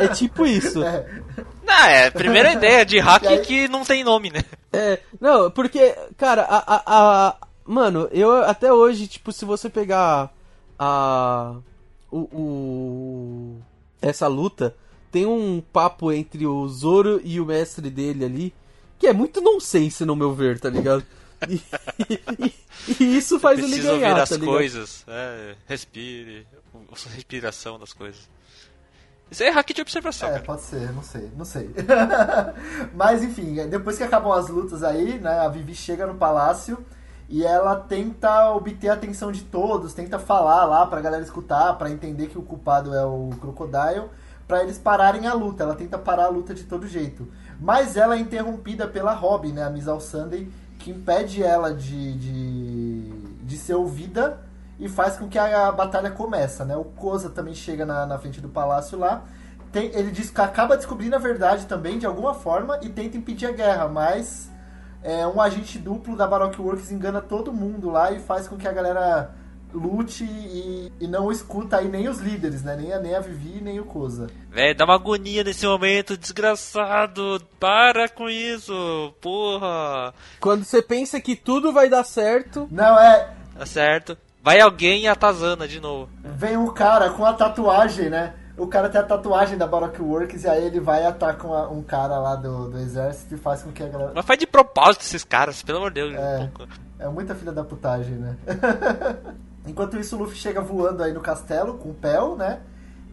[0.00, 0.80] É tipo isso.
[1.64, 4.42] Não, é a primeira ideia de hack aí- que não tem nome, né?
[4.72, 6.82] É, não, porque, cara, a, a,
[7.28, 7.36] a-
[7.66, 10.32] Mano, eu até hoje, tipo, se você pegar
[10.78, 11.56] a.
[12.10, 12.18] O.
[12.20, 13.56] o-
[14.00, 14.74] essa luta,
[15.12, 18.54] tem um papo entre o Zoro e o mestre dele ali,
[18.98, 21.04] que é muito nonsense, no meu ver, tá ligado?
[21.48, 21.62] E,
[22.08, 22.54] e-
[23.04, 25.04] e isso faz ele ganhar, ouvir as tá coisas.
[25.06, 26.46] É, respire.
[26.74, 28.28] A respiração das coisas.
[29.30, 30.44] Isso é hack de observação, É, cara.
[30.44, 31.70] pode ser, não sei, não sei.
[32.94, 36.78] Mas enfim, depois que acabam as lutas aí, né, a Vivi chega no palácio
[37.28, 41.90] e ela tenta obter a atenção de todos, tenta falar lá pra galera escutar, pra
[41.90, 44.08] entender que o culpado é o Crocodile,
[44.46, 45.62] pra eles pararem a luta.
[45.62, 47.30] Ela tenta parar a luta de todo jeito.
[47.60, 50.48] Mas ela é interrompida pela Robin, né, a Miss All Sunday,
[50.90, 53.10] impede ela de, de,
[53.44, 54.40] de ser ouvida
[54.78, 56.76] e faz com que a, a batalha começa, né?
[56.76, 59.22] O Koza também chega na, na frente do palácio lá.
[59.72, 63.46] Tem- ele diz que acaba descobrindo a verdade também, de alguma forma, e tenta impedir
[63.46, 64.50] a guerra, mas
[65.02, 68.66] é, um agente duplo da Baroque Works engana todo mundo lá e faz com que
[68.66, 69.30] a galera
[69.72, 72.76] lute e, e não escuta aí nem os líderes, né?
[72.76, 74.28] Nem a, nem a Vivi nem o Koza.
[74.50, 77.40] Véi, dá uma agonia nesse momento, desgraçado.
[77.60, 80.14] Para com isso, porra.
[80.40, 83.30] Quando você pensa que tudo vai dar certo, Não, é.
[83.58, 84.16] Tá certo.
[84.42, 86.08] Vai alguém e a Tazana de novo.
[86.22, 88.34] Vem um cara com a tatuagem, né?
[88.56, 91.68] O cara tem a tatuagem da Baroque Works e aí ele vai e ataca uma-
[91.68, 94.12] um cara lá do, do exército e faz com que a galera.
[94.14, 96.14] Mas faz de propósito esses caras, pelo amor de Deus.
[96.14, 96.38] É.
[96.38, 96.72] um pouco.
[96.98, 98.36] É muita filha da putagem, né?
[99.66, 102.60] Enquanto isso, o Luffy chega voando aí no castelo com o Pel, né?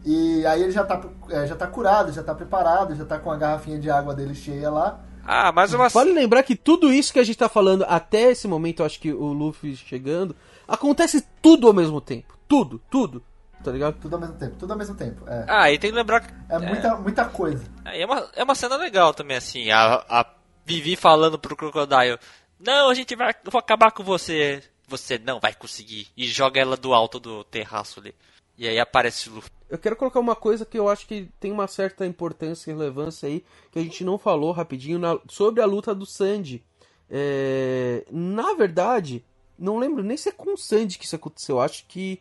[0.04, 3.30] E aí ele já tá, é, já tá curado, já tá preparado, já tá com
[3.30, 5.00] a garrafinha de água dele cheia lá.
[5.24, 5.88] Ah, mais uma.
[5.88, 9.00] Vale lembrar que tudo isso que a gente tá falando até esse momento, eu acho
[9.00, 10.36] que o Luffy chegando,
[10.68, 12.38] acontece tudo ao mesmo tempo.
[12.46, 13.20] Tudo, tudo.
[13.64, 13.96] Tá ligado?
[14.00, 15.28] Tudo ao mesmo tempo, tudo ao mesmo tempo.
[15.28, 16.32] É, Ah, e tem que lembrar que.
[16.48, 17.64] é muita, muita coisa.
[17.84, 19.72] É, é uma, é uma cena legal também, assim.
[19.72, 20.24] A, a
[20.64, 22.20] Vivi falando pro Crocodile:
[22.60, 23.34] Não, a gente vai.
[23.44, 24.62] Eu vou acabar com você.
[24.88, 26.08] Você não vai conseguir.
[26.16, 28.14] E joga ela do alto do terraço ali.
[28.58, 29.50] E aí aparece o Luffy.
[29.68, 33.28] Eu quero colocar uma coisa que eu acho que tem uma certa importância e relevância
[33.28, 36.64] aí, que a gente não falou rapidinho, na- sobre a luta do Sandy.
[37.10, 39.24] É, na verdade,
[39.58, 41.60] não lembro nem se é com o Sandy que isso aconteceu.
[41.60, 42.20] Acho que.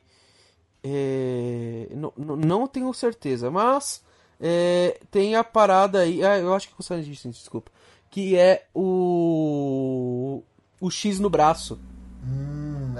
[0.83, 4.03] é, não, não- tenho certeza, mas
[4.39, 6.23] é, tem a parada aí.
[6.23, 7.71] Ah, eu acho que é com o Sandy, desculpa.
[8.09, 10.43] Que é o.
[10.81, 11.79] O X no braço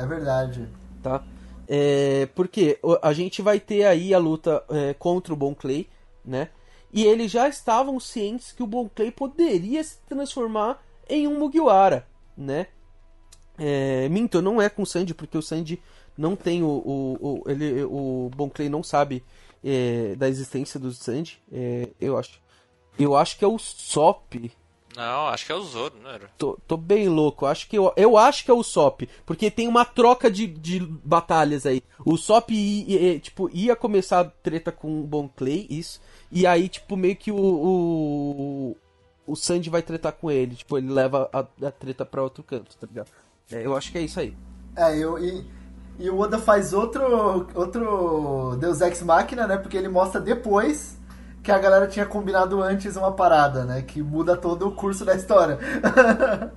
[0.02, 0.70] é verdade.
[1.02, 1.24] tá?
[1.68, 5.88] É, porque a gente vai ter aí a luta é, contra o Bon Clay,
[6.24, 6.50] né?
[6.94, 12.08] E eles já estavam cientes que o Bon Clay poderia se transformar em um Mugiwara,
[12.38, 12.68] né?
[13.58, 15.82] É, minto, não é com o Sandy, porque o Sandy
[16.18, 16.68] não tem o.
[16.68, 19.24] o, o ele, o Bon Clay não sabe
[19.64, 21.42] é, da existência do Sandy.
[21.52, 22.42] É, eu acho.
[22.98, 24.36] Eu acho que é o Sop.
[24.96, 26.30] Não, acho que é o Zoro, não era?
[26.38, 27.46] Tô, tô bem louco.
[27.46, 29.02] Acho que eu, eu acho que é o Sop.
[29.26, 31.84] Porque tem uma troca de, de batalhas aí.
[32.06, 36.02] O Sop ia, tipo, ia começar a treta com o Bon Clay, isso.
[36.32, 37.36] E aí, tipo, meio que o.
[37.38, 38.78] O,
[39.28, 40.56] o Sandy vai tretar com ele.
[40.56, 43.10] Tipo, ele leva a, a treta pra outro canto, tá ligado?
[43.52, 44.36] É, eu acho que é isso aí.
[44.78, 45.46] É, eu, e,
[46.00, 49.58] e o Oda faz outro, outro Deus Ex Machina, né?
[49.58, 50.98] Porque ele mostra depois
[51.46, 53.84] que a galera tinha combinado antes uma parada, né?
[53.84, 55.60] Que muda todo o curso da história.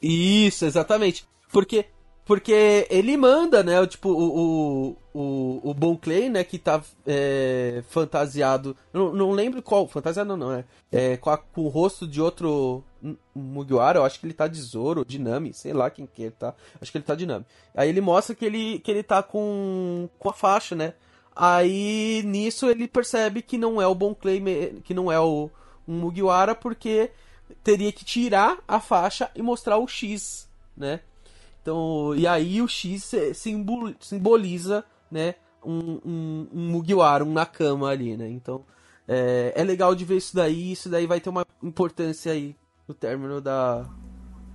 [0.00, 1.26] Isso, exatamente.
[1.52, 1.84] Porque
[2.24, 7.84] porque ele manda, né, tipo, o, o, o, o Bon Clay, né, que tá é,
[7.90, 12.06] fantasiado, não, não lembro qual, fantasiado não, não, né, é, com, a- com o rosto
[12.06, 12.82] de outro
[13.34, 16.30] Mugiwara, eu acho que ele tá de Zoro, de Nami, sei lá quem que ele
[16.30, 17.44] tá, acho que ele tá de Nami.
[17.74, 20.94] Aí ele mostra que ele, que ele tá com, com a faixa, né,
[21.34, 24.40] aí nisso ele percebe que não é o Bon Clay,
[24.84, 25.50] que não é o
[25.86, 27.10] um Mugiwara, porque
[27.62, 31.00] teria que tirar a faixa e mostrar o X, né?
[31.62, 33.12] Então, e aí o X
[34.00, 38.28] simboliza, né, um, um, um Mugiwara, um Nakama ali, né?
[38.28, 38.64] Então,
[39.08, 42.54] é, é legal de ver isso daí, isso daí vai ter uma importância aí
[42.86, 43.86] no término da,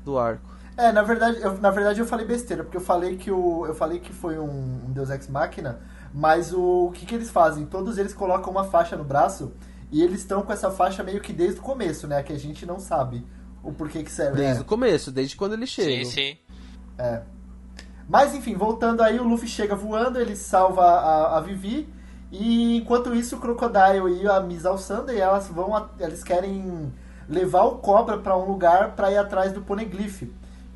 [0.04, 0.60] do arco.
[0.78, 3.76] É, na verdade, eu, na verdade eu falei besteira, porque eu falei que o eu
[3.76, 5.82] falei que foi um, um Deus Ex Machina,
[6.14, 7.66] mas o, o que que eles fazem?
[7.66, 9.52] Todos eles colocam uma faixa no braço
[9.92, 12.22] e eles estão com essa faixa meio que desde o começo, né?
[12.24, 13.26] Que a gente não sabe
[13.64, 14.38] o porquê que serve.
[14.38, 14.62] Desde É.
[14.62, 16.06] o começo, desde quando ele chega.
[16.06, 16.38] Sim, sim.
[16.98, 17.22] É.
[18.08, 21.88] Mas enfim, voltando aí, o Luffy chega voando, ele salva a, a Vivi.
[22.32, 25.76] E enquanto isso, o Crocodile e a Misa Sunday, elas vão.
[25.76, 26.92] a- Eles querem
[27.28, 30.24] levar o Cobra pra um lugar pra ir atrás do Poneglyph.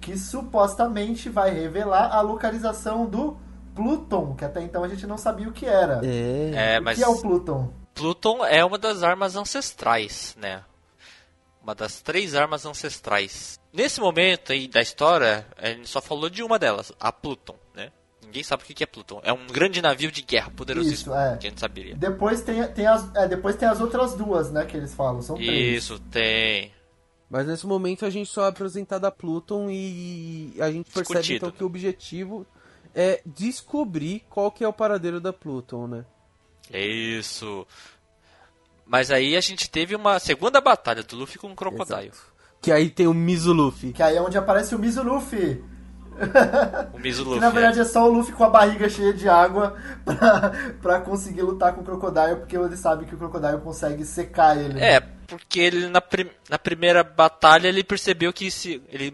[0.02, 3.38] Que supostamente vai revelar a localização do
[3.76, 6.02] Pluton, que até então a gente não sabia o que era.
[6.04, 6.76] É.
[6.76, 7.74] É, o mas que é o Pluton?
[7.94, 10.64] Pluton é uma das armas ancestrais, né?
[11.62, 13.60] Uma das três armas ancestrais.
[13.72, 17.92] Nesse momento aí da história, a gente só falou de uma delas, a Pluton, né?
[18.24, 19.22] Ninguém sabe o que que é Pluton.
[19.24, 21.38] É um grande navio de guerra poderosíssimo, Isso, é.
[21.38, 21.96] que a gente saberia.
[21.96, 25.22] Depois tem, tem as, é, depois tem as outras duas, né, que eles falam.
[25.22, 25.84] São três.
[25.84, 26.72] Isso, tem.
[27.30, 31.38] Mas nesse momento a gente só é apresentado a Pluton e a gente percebe Discutido,
[31.38, 31.56] então né?
[31.58, 32.46] que o objetivo
[32.96, 36.06] é descobrir qual que é o paradeiro da Pluton, né?
[36.72, 37.66] Isso.
[38.86, 42.12] Mas aí a gente teve uma segunda batalha do Luffy com o Crocodile.
[42.62, 43.94] Que aí tem o Mizu Luffy.
[43.94, 45.64] Que aí é onde aparece o Mizu Luffy.
[46.94, 47.42] O Mizu Que Luffy.
[47.42, 47.52] na é.
[47.52, 49.76] verdade é só o Luffy com a barriga cheia de água
[50.06, 54.58] pra, pra conseguir lutar com o Crocodile, porque ele sabe que o Crocodile consegue secar
[54.58, 54.80] ele.
[54.80, 59.12] É, porque ele na, prim- na primeira batalha ele percebeu que se ele,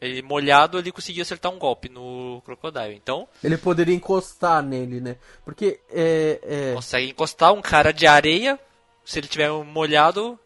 [0.00, 2.94] ele molhado ele conseguia acertar um golpe no Crocodile.
[2.94, 5.16] Então Ele poderia encostar nele, né?
[5.44, 8.58] Porque é, é, consegue encostar um cara de areia.
[9.04, 10.38] Se ele tiver molhado,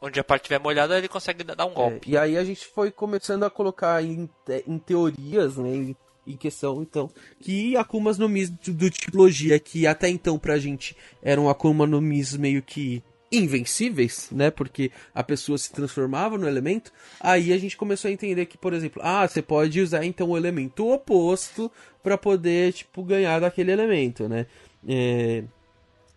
[0.00, 2.10] onde a parte tiver molhada, ele consegue dar um É, golpe.
[2.10, 6.36] e aí a gente foi começando a colocar em, te- em teorias, né, em, em
[6.36, 7.10] questão, então,
[7.40, 12.00] que Akumas no Mis do, do tipologia, que até então pra gente eram Akuma no
[12.00, 13.02] Mis meio que
[13.32, 18.46] invencíveis, né, porque a pessoa se transformava no elemento, aí a gente começou a entender
[18.46, 21.70] que, por exemplo, ah, você pode usar então o elemento oposto
[22.02, 24.46] pra poder, tipo, ganhar daquele elemento, né,
[24.88, 25.44] é,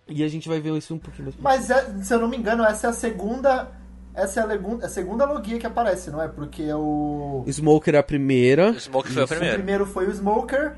[0.07, 2.37] e a gente vai ver isso um pouquinho mais Mas é- se eu não me
[2.37, 3.71] engano, essa é a segunda
[4.15, 6.27] essa é a, legu- a segunda logia que aparece, não é?
[6.27, 7.43] Porque o.
[7.47, 8.69] Smoker é a primeira.
[8.69, 9.85] O Smoke foi o O primeiro.
[9.87, 10.75] foi o Smoker.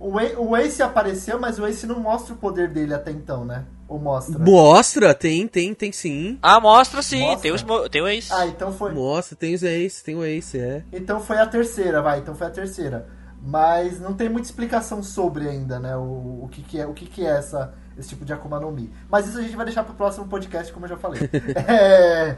[0.00, 3.44] O, A- o Ace apareceu, mas o Ace não mostra o poder dele até então,
[3.44, 3.66] né?
[3.88, 4.38] Ou mostra?
[4.38, 6.38] Mostra, tem, tem, tem sim.
[6.42, 7.40] Ah, mostra sim, Mostra.
[7.40, 8.30] tem o Smoke, tem o Ace.
[8.30, 8.92] Ah, então foi.
[8.92, 10.84] Mostra, tem os Ace, tem o Ace, é.
[10.92, 12.18] Então foi a terceira, vai.
[12.18, 13.08] Então foi a terceira.
[13.40, 15.96] Mas não tem muita explicação sobre ainda, né?
[15.96, 18.70] O, o que, que é, o que, que é essa, esse tipo de Akuma no
[18.70, 18.92] Mi.
[19.08, 21.22] Mas isso a gente vai deixar pro próximo podcast, como eu já falei.
[21.66, 22.36] é...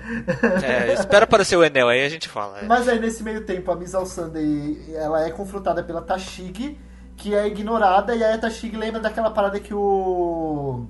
[0.63, 2.61] É, espera aparecer o Enel, aí a gente fala.
[2.61, 2.65] é.
[2.65, 6.79] Mas aí nesse meio tempo a Miss Sunday ela é confrontada pela Tashig,
[7.17, 10.87] que é ignorada, e aí a Tashig lembra daquela parada que o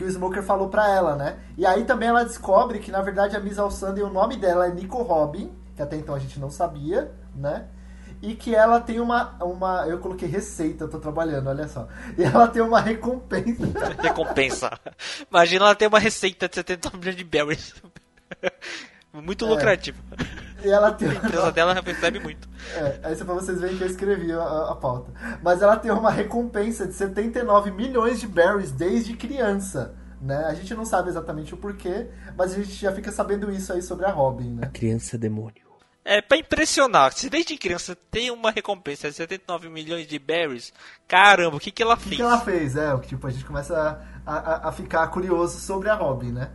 [0.00, 1.36] que o Smoker falou pra ela, né?
[1.58, 4.70] E aí também ela descobre que na verdade a Miss Sunday o nome dela é
[4.70, 7.66] Nico Robin, que até então a gente não sabia, né?
[8.22, 9.86] E que ela tem uma, uma.
[9.86, 11.86] Eu coloquei receita, eu tô trabalhando, olha só.
[12.16, 13.62] E ela tem uma recompensa.
[14.00, 14.78] Recompensa.
[15.30, 17.74] Imagina ela ter uma receita de 70 milhões de berries.
[19.12, 19.98] Muito lucrativo.
[20.64, 22.48] E ela tem A empresa dela recebe muito.
[22.74, 25.12] É, aí só pra vocês verem que eu escrevi a, a pauta.
[25.42, 29.94] Mas ela tem uma recompensa de 79 milhões de berries desde criança.
[30.20, 30.44] Né?
[30.46, 33.80] A gente não sabe exatamente o porquê, mas a gente já fica sabendo isso aí
[33.80, 34.70] sobre a Robin, né?
[34.72, 35.70] Criança demônio.
[36.04, 40.72] É, pra impressionar, se desde criança tem uma recompensa de 79 milhões de berries,
[41.06, 42.16] caramba, o que que ela O que, fez?
[42.16, 42.76] que ela fez?
[42.76, 46.32] É, o que, tipo, a gente começa a, a, a ficar curioso sobre a Robin,
[46.32, 46.50] né?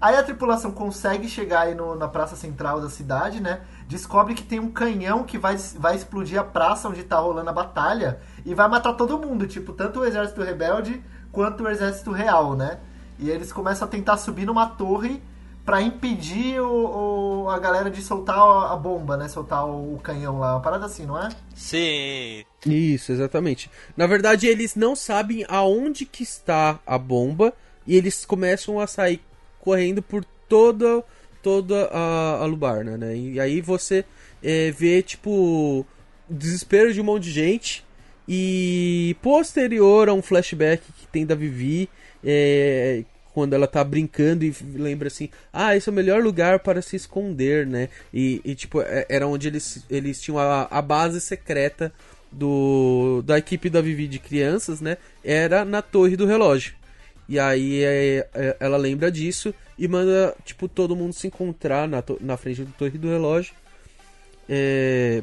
[0.00, 3.60] Aí a tripulação consegue chegar aí no- na praça central da cidade, né?
[3.86, 7.52] Descobre que tem um canhão que vai, vai explodir a praça onde tá rolando a
[7.52, 12.54] batalha e vai matar todo mundo, tipo, tanto o exército rebelde quanto o exército real,
[12.56, 12.78] né?
[13.18, 15.22] E eles começam a tentar subir numa torre
[15.66, 19.28] pra impedir o, o- a galera de soltar a bomba, né?
[19.28, 20.54] Soltar o, o canhão lá.
[20.54, 21.28] Uma parada assim, não é?
[21.54, 22.42] Sim.
[22.64, 23.70] Isso, exatamente.
[23.96, 27.52] Na verdade, eles não sabem aonde que está a bomba
[27.86, 29.20] e eles começam a sair
[29.60, 31.04] correndo por toda
[31.42, 33.16] toda a, a Lubarna, né?
[33.16, 34.04] E aí você
[34.42, 35.86] é, vê, tipo,
[36.28, 37.84] desespero de um monte de gente
[38.28, 41.88] e posterior a um flashback que tem da Vivi,
[42.22, 46.82] é, quando ela tá brincando e lembra assim, ah, esse é o melhor lugar para
[46.82, 47.88] se esconder, né?
[48.12, 51.92] E, e, tipo, é- era onde eles, eles tinham a, a base secreta
[52.32, 54.96] do da equipe da Vivi de crianças, né?
[55.24, 56.74] Era na torre do relógio.
[57.30, 62.02] E aí é, é, ela lembra disso e manda, tipo, todo mundo se encontrar na,
[62.20, 63.54] na frente do torre do relógio.
[64.48, 65.22] É,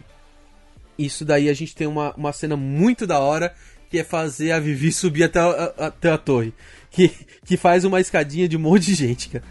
[0.97, 3.53] Isso daí a gente tem uma, uma cena muito da hora,
[3.89, 6.53] que é fazer a Vivi subir até a- até a torre.
[6.97, 7.09] Que,
[7.45, 9.43] que faz uma escadinha de um monte de gente, cara.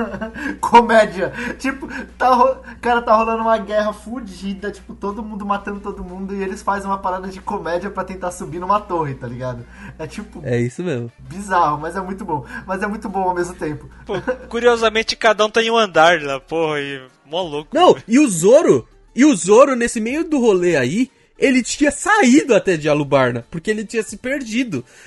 [0.60, 1.30] Comédia.
[1.58, 1.86] Tipo,
[2.16, 6.42] tá, ro- cara, tá rolando uma guerra fudida, tipo, todo mundo matando todo mundo e
[6.42, 9.62] eles fazem uma parada de comédia pra tentar subir numa torre, tá ligado?
[9.98, 11.12] É tipo É isso mesmo.
[11.18, 12.46] bizarro, mas é muito bom.
[12.66, 13.88] Mas é muito bom ao mesmo tempo.
[14.06, 14.14] Pô,
[14.48, 17.70] curiosamente, cada um tem um andar lá, porra, e mó louco.
[17.74, 22.54] Não, e o Zoro, e o Zoro nesse meio do rolê aí, ele tinha saído
[22.54, 24.84] até de Alubarna, porque ele tinha se perdido.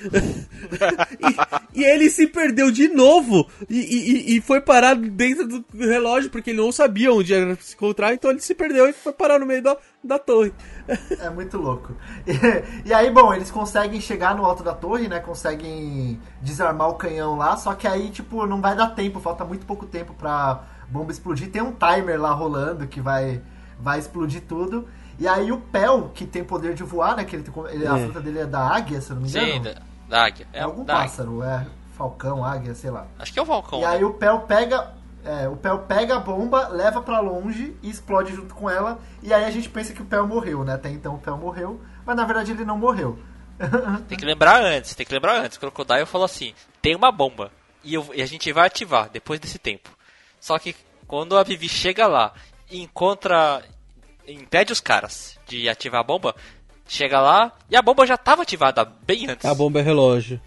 [1.74, 6.30] e, e ele se perdeu de novo e, e- e foi parar dentro do relógio,
[6.30, 9.38] porque ele não sabia onde era se encontrar, então ele se perdeu e foi parar
[9.38, 10.52] no meio da, da torre.
[11.20, 11.94] É muito louco.
[12.84, 15.20] E, aí, bom, eles conseguem chegar no alto da torre, né?
[15.20, 19.66] Conseguem desarmar o canhão lá, só que aí, tipo, não vai dar tempo, falta muito
[19.66, 21.50] pouco tempo pra bomba explodir.
[21.50, 23.40] Tem um timer lá rolando que vai,
[23.78, 24.88] vai explodir tudo.
[25.20, 27.24] E aí o Pel, que tem poder de voar, né?
[27.24, 28.02] Que ele, tem- ele- a É.
[28.04, 29.46] fruta dele é da águia, se eu não me engano.
[29.52, 29.74] Sim, da,
[30.08, 30.46] da águia.
[30.52, 31.04] É algum da águia.
[31.08, 31.66] pássaro, é
[31.96, 33.06] falcão, águia, sei lá.
[33.18, 33.78] Acho que é o Falcão.
[33.80, 33.88] E né?
[33.88, 34.94] aí o Pel pega.
[35.22, 38.98] É, o Pel pega a bomba, leva pra longe e explode junto com ela.
[39.22, 40.72] E aí a gente pensa que o Pel morreu, né?
[40.72, 43.18] Até então o Pel morreu, mas na verdade ele não morreu.
[44.08, 45.58] Tem que lembrar antes, tem que lembrar antes.
[45.58, 47.50] O Crocodile falou assim: tem uma bomba
[47.84, 49.90] e, eu- e a gente vai ativar depois desse tempo.
[50.40, 50.74] Só que
[51.06, 52.32] quando a Vivi chega lá
[52.70, 53.62] e encontra.
[54.32, 56.34] Impede os caras de ativar a bomba,
[56.88, 59.44] chega lá e a bomba já estava ativada bem antes.
[59.44, 60.40] A bomba é relógio.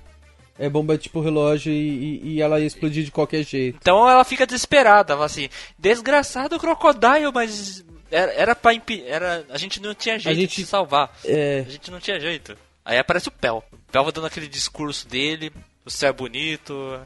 [0.60, 3.78] É bomba tipo relógio e, e- e ela ia explodir de qualquer jeito.
[3.82, 9.06] Então ela fica desesperada, fala assim: desgraçado Crocodile, mas era, era pra impedir.
[9.08, 11.12] Era, a gente não tinha jeito gente- de se salvar.
[11.26, 12.56] É, A gente não tinha jeito.
[12.86, 13.64] Aí aparece o Pel.
[13.72, 15.52] O Pel vai dando aquele discurso dele,
[15.86, 17.00] o céu é bonito,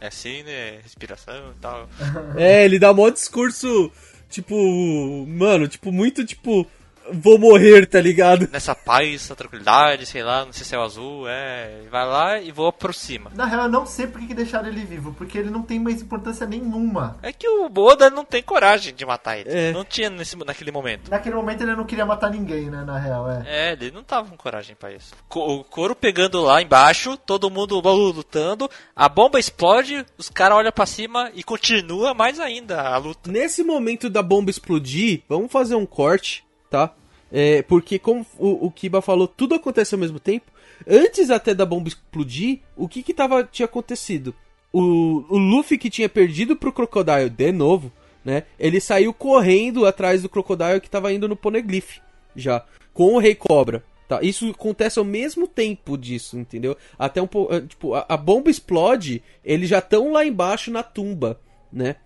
[0.00, 0.78] é assim, né?
[0.82, 1.88] Respiração e tal.
[2.36, 3.90] É, ele dá mó discurso,
[4.34, 6.66] tipo, mano, tipo, muito, tipo,
[7.12, 8.48] vou morrer, tá ligado?
[8.52, 11.82] Nessa paz, essa tranquilidade, sei lá, não sei se é o azul, é.
[11.90, 13.30] Vai lá e voa por cima.
[13.34, 15.78] Na real, eu não sei por que que deixaram ele vivo, porque ele não tem
[15.78, 17.18] mais importância nenhuma.
[17.22, 19.48] É que o Boda não tem coragem de matar ele.
[19.50, 19.72] É.
[19.72, 21.10] Não tinha nesse, naquele momento.
[21.10, 23.42] Naquele momento ele não queria matar ninguém, né, na real, é.
[23.46, 25.12] É, ele não tava com coragem pra isso.
[25.28, 30.72] Co- O couro pegando lá embaixo, todo mundo lutando, a bomba explode, os caras olham
[30.72, 33.30] pra cima e continua mais ainda a luta.
[33.30, 36.43] Nesse momento da bomba explodir, vamos fazer um corte,
[36.74, 36.92] tá?
[37.30, 40.50] É, porque como o, o Kiba falou, tudo acontece ao mesmo tempo.
[40.84, 44.34] Antes até da bomba explodir, o que que tava, tinha acontecido?
[44.72, 47.92] O, o Luffy que tinha perdido pro Crocodile de novo,
[48.24, 48.42] né?
[48.58, 51.98] Ele saiu correndo atrás do Crocodile que tava indo no Poneglyph,
[52.34, 52.64] já.
[52.92, 53.84] Com o Rei Cobra.
[54.08, 56.76] Tá, isso acontece ao mesmo tempo disso, entendeu?
[56.98, 57.58] Até um pouco.
[57.62, 61.40] Tipo, a, a bomba explode, eles já estão lá embaixo na tumba,
[61.72, 61.96] né?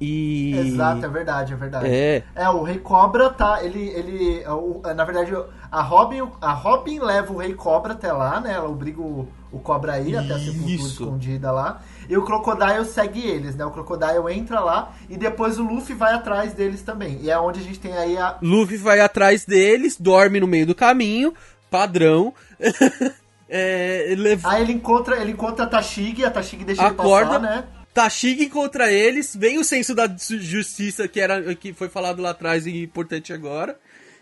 [0.00, 0.56] E.
[0.58, 1.86] Exato, é verdade, é verdade.
[1.88, 2.22] É.
[2.34, 3.62] É, o Rei Cobra tá.
[3.64, 3.88] Ele.
[3.90, 5.32] ele o- na verdade,
[5.70, 8.54] a Robin, a Robin leva o Rei Cobra até lá, né?
[8.54, 11.80] Ela obriga o, o Cobra a ir até a sepultura escondida lá.
[12.08, 13.64] E o Crocodile segue eles, né?
[13.64, 17.18] O Crocodile entra lá e depois o Luffy vai atrás deles também.
[17.22, 18.36] E é onde a gente tem aí a.
[18.42, 21.32] Luffy vai atrás deles, dorme no meio do caminho,
[21.70, 22.34] padrão.
[23.48, 27.36] é, leva- Aí ele encontra, ele encontra a Tashigi, a Tashigi deixa Acorda.
[27.36, 27.64] ele passar, né?
[27.94, 32.30] Tashigi contra eles, vem o senso da ju- justiça que era que foi falado lá
[32.30, 33.78] atrás e importante agora,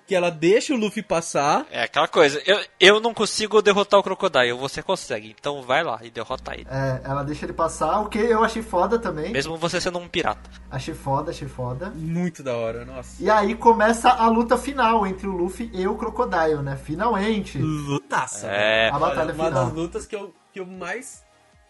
[0.07, 1.65] que ela deixa o Luffy passar.
[1.71, 6.01] É aquela coisa, eu, eu não consigo derrotar o Crocodile, você consegue, então vai lá
[6.03, 6.67] e derrota ele.
[6.71, 9.33] É, ela deixa ele passar, o que eu achei foda também.
[9.33, 10.51] Mesmo você sendo um pirata.
[10.71, 11.91] Achei foda, achei foda.
[11.95, 13.23] Muito da hora, nossa.
[13.23, 16.77] E aí começa a luta final entre o Luffy e o Crocodile, né?
[16.77, 17.57] Finalmente.
[17.59, 18.49] Lutaça.
[18.49, 18.91] É.
[18.91, 19.65] A batalha Uma final.
[19.65, 21.23] das lutas que eu, que eu mais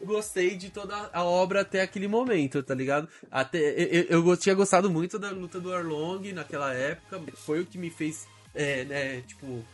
[0.05, 3.09] gostei de toda a obra até aquele momento, tá ligado?
[3.31, 7.79] Até, eu, eu, tinha gostado muito da luta do Arlong naquela época, foi o que
[7.79, 9.65] me fez, é, né, tipo,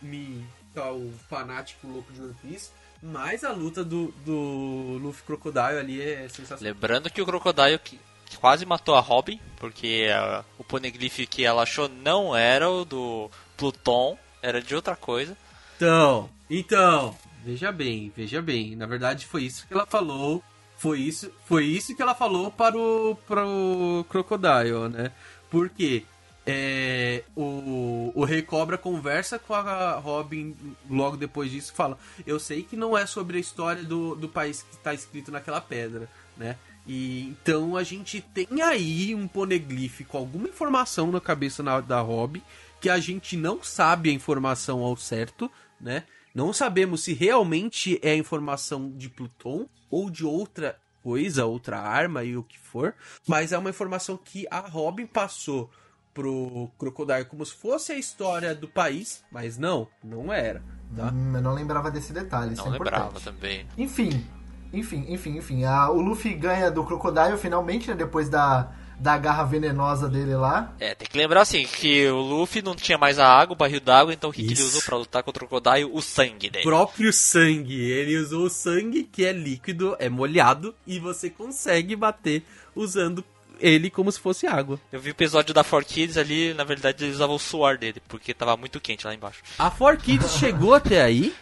[0.00, 2.70] me ficar o fanático louco de One Piece.
[3.02, 6.72] Mas a luta do, do Luffy Crocodile ali é sensacional.
[6.72, 7.98] Lembrando que o Crocodile que
[8.40, 13.30] quase matou a Robin, porque ah, o Poneglyph que ela achou não era o do
[13.56, 15.36] Pluton, era de outra coisa.
[15.76, 18.76] Então, então, veja bem, veja bem.
[18.76, 20.42] Na verdade, foi isso que ela falou.
[20.76, 25.12] Foi isso, foi isso que ela falou para o, para o Crocodile, né?
[25.48, 26.04] Porque
[26.44, 30.56] é, o, o Rei Cobra conversa com a Robin
[30.90, 34.62] logo depois disso fala: Eu sei que não é sobre a história do, do país
[34.62, 36.56] que está escrito naquela pedra, né?
[36.84, 42.00] E então a gente tem aí um poneglyph com alguma informação na cabeça na- da
[42.00, 42.42] Robin
[42.80, 45.48] que a gente não sabe a informação ao certo,
[45.80, 46.02] né?
[46.34, 52.36] Não sabemos se realmente é informação de Pluton ou de outra coisa, outra arma e
[52.36, 52.94] o que for,
[53.26, 55.68] mas é uma informação que a Robin passou
[56.14, 60.62] pro Crocodile como se fosse a história do país, mas não, não era,
[60.94, 61.10] tá?
[61.12, 63.24] Hum, eu não lembrava desse detalhe, isso Não é lembrava importante.
[63.24, 63.66] também.
[63.78, 64.24] Enfim,
[64.72, 65.64] enfim, enfim, enfim.
[65.64, 67.94] A- o Luffy ganha do Crocodile finalmente, né?
[67.94, 68.70] Depois da,
[69.02, 70.72] da garra venenosa dele lá.
[70.78, 73.80] É, tem que lembrar assim, que o Luffy não tinha mais a água, o barril
[73.80, 75.90] d'água, então o que, que ele usou pra lutar contra o Crocodile?
[75.92, 76.62] O sangue dele.
[76.62, 77.80] próprio sangue.
[77.90, 82.44] Ele usou o sangue que é líquido, é molhado e você consegue bater
[82.76, 83.24] usando
[83.58, 84.78] ele como se fosse água.
[84.92, 88.32] Eu vi o episódio da 4Kids ali, na verdade eles usavam o suor dele, porque
[88.32, 89.42] tava muito quente lá embaixo.
[89.58, 91.34] A 4Kids chegou até aí?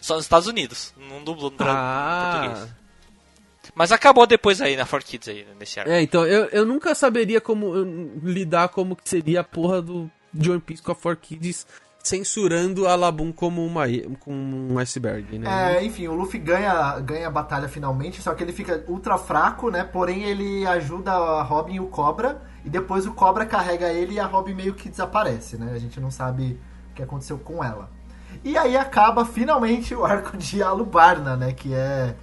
[0.00, 2.30] Só nos Estados Unidos, não dublou no Ah.
[2.42, 2.68] português.
[3.78, 5.92] Mas acabou depois aí na 4Kids aí, nesse arco.
[5.92, 10.10] É, então eu, eu nunca saberia como hum, lidar como que seria a porra do
[10.34, 11.64] de One Piece com a 4Kids
[12.02, 13.84] censurando a Labum como, uma,
[14.18, 15.76] como um iceberg, né?
[15.76, 19.70] É, enfim, o Luffy ganha, ganha a batalha finalmente, só que ele fica ultra fraco,
[19.70, 19.84] né?
[19.84, 22.42] Porém, ele ajuda a Robin e o Cobra.
[22.64, 25.72] E depois o Cobra carrega ele e a Robin meio que desaparece, né?
[25.72, 26.58] A gente não sabe
[26.90, 27.90] o que aconteceu com ela.
[28.42, 31.52] E aí acaba finalmente o arco de Alubarna, né?
[31.52, 32.16] Que é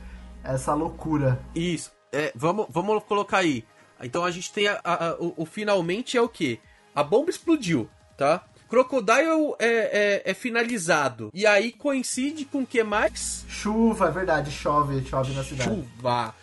[0.46, 1.39] essa loucura.
[1.54, 1.91] Isso.
[2.12, 3.66] É, vamos, vamos colocar aí.
[4.02, 6.60] Então a gente tem a, a- a- o, o finalmente é o quê?
[6.93, 8.43] A bomba explodiu, tá?
[8.70, 11.30] Crocodile é, é, é finalizado.
[11.34, 13.46] E aí coincide com o que mais?
[13.48, 15.70] Chuva, é verdade, chove, chove na cidade.
[15.70, 16.34] Chuva.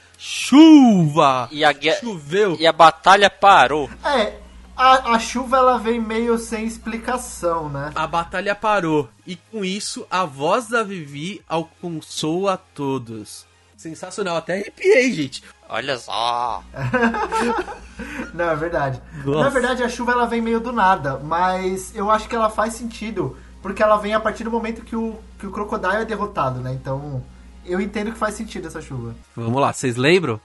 [0.57, 1.49] Chuva!
[1.51, 2.57] E a, Choveu.
[2.61, 3.91] e a batalha parou.
[4.05, 4.39] É,
[4.77, 7.91] a, a chuva ela vem meio sem explicação, né?
[7.95, 9.09] A batalha parou.
[9.27, 13.47] E com isso, a voz da Vivi alcançou a todos.
[13.83, 14.37] Sensacional.
[14.37, 15.43] Até arrepiei, gente.
[15.69, 16.63] Olha só.
[18.33, 19.01] Não, é verdade.
[19.25, 19.41] Nossa.
[19.43, 22.75] Na verdade, a chuva ela vem meio do nada, mas eu acho que ela faz
[22.75, 26.61] sentido, porque ela vem a partir do momento que o, que o Crocodile é derrotado,
[26.61, 26.73] né?
[26.73, 27.23] Então,
[27.65, 29.15] eu entendo que faz sentido essa chuva.
[29.37, 30.41] Vamos lá, vocês lembram?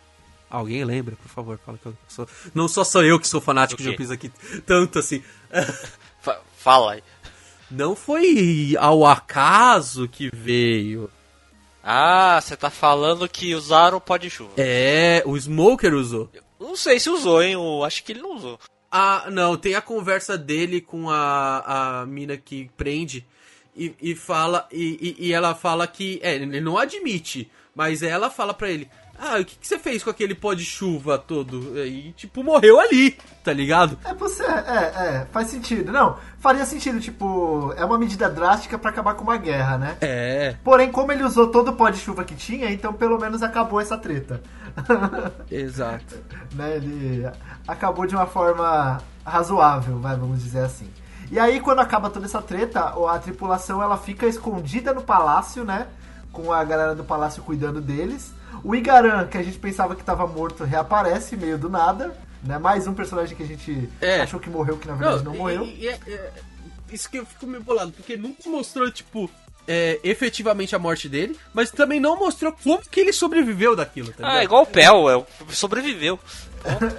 [0.49, 2.27] Alguém lembra, por favor, fala que eu sou.
[2.55, 3.89] Não só sou eu que sou fanático de?
[3.89, 4.31] One Piece aqui,
[4.65, 5.21] tanto assim.
[6.21, 7.03] Fa- Fala aí.
[7.69, 11.09] Não foi ao acaso que veio.
[11.89, 14.51] Ah, você tá falando que usaram o pó de chuva.
[14.57, 16.29] É, o Smoker usou.
[16.59, 17.53] Não sei se usou, hein?
[17.53, 18.59] Eu acho que ele não usou.
[18.91, 23.25] Ah, não, tem a conversa dele com a, a mina que prende
[23.73, 24.67] e, e fala.
[24.69, 26.19] E, e, e ela fala que.
[26.21, 28.89] É, ele não admite, mas ela fala pra ele.
[29.19, 31.77] Ah, o que, que você fez com aquele pó de chuva todo?
[31.83, 33.97] E, tipo, morreu ali, tá ligado?
[34.05, 35.91] É, você, é, é, faz sentido.
[35.91, 39.97] Não, faria sentido, tipo, é uma medida drástica pra acabar com uma guerra, né?
[40.01, 43.41] É, Porém, como ele usou todo o pó de chuva que tinha, então pelo menos
[43.41, 44.41] acabou essa treta.
[45.49, 46.15] exato.
[46.53, 46.75] né?
[46.75, 47.27] Ele
[47.67, 50.89] acabou de uma forma razoável, vai, vamos dizer assim.
[51.29, 55.87] E aí, quando acaba toda essa treta, a tripulação ela fica escondida no palácio, né?
[56.31, 58.31] Com a galera do palácio cuidando deles.
[58.67, 62.13] O Igaran, que a gente pensava que estava morto, reaparece meio do nada.
[62.43, 62.57] Né?
[62.57, 64.19] Mais um personagem que a gente É.
[64.21, 65.63] achou que morreu, que na verdade não, e- morreu.
[65.63, 66.31] e- e é- é-
[66.91, 69.29] isso que eu fico meio bolado, porque nunca mostrou, tipo,
[69.65, 74.27] é, efetivamente a morte dele, mas também não mostrou como que ele sobreviveu daquilo, tá
[74.37, 76.19] Ah, igual o Pel, é, sobreviveu.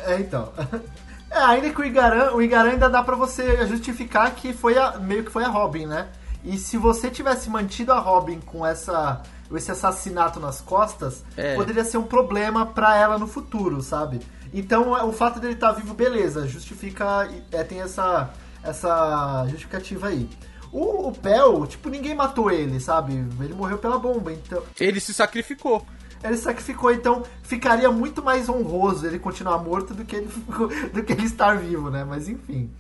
[0.07, 0.51] É, então.
[1.31, 4.93] É, ainda que o Igaran, o Igaran ainda dá pra você justificar que foi a,
[4.99, 6.09] meio que foi a Robin, né?
[6.43, 9.23] E se você tivesse mantido a Robin com essa
[9.57, 11.55] esse assassinato nas costas, É.
[11.55, 14.21] poderia ser um problema pra ela no futuro, sabe?
[14.53, 18.31] Então, é, o fato dele estar vivo, beleza, justifica, é, tem essa
[18.63, 20.29] essa justificativa aí.
[20.73, 23.13] O, o Pel, tipo, ninguém matou ele, sabe?
[23.41, 25.87] Ele morreu pela bomba, então Ele se sacrificou.
[26.23, 30.29] ele sacrificou, então ficaria muito mais honroso ele continuar morto do que ele,
[30.93, 32.05] do que ele estar vivo, né?
[32.05, 32.71] Mas enfim.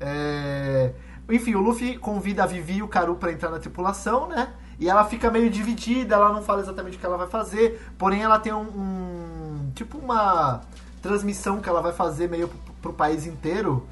[0.00, 0.92] É,
[1.28, 4.48] Enfim, o Luffy convida a Vivi e o Karu pra entrar na tripulação, né?
[4.78, 8.22] E ela fica meio dividida, ela não fala exatamente o que ela vai fazer, porém
[8.22, 8.60] ela tem um.
[8.62, 10.60] um- tipo uma
[11.02, 13.86] transmissão que ela vai fazer meio pro, pro país inteiro.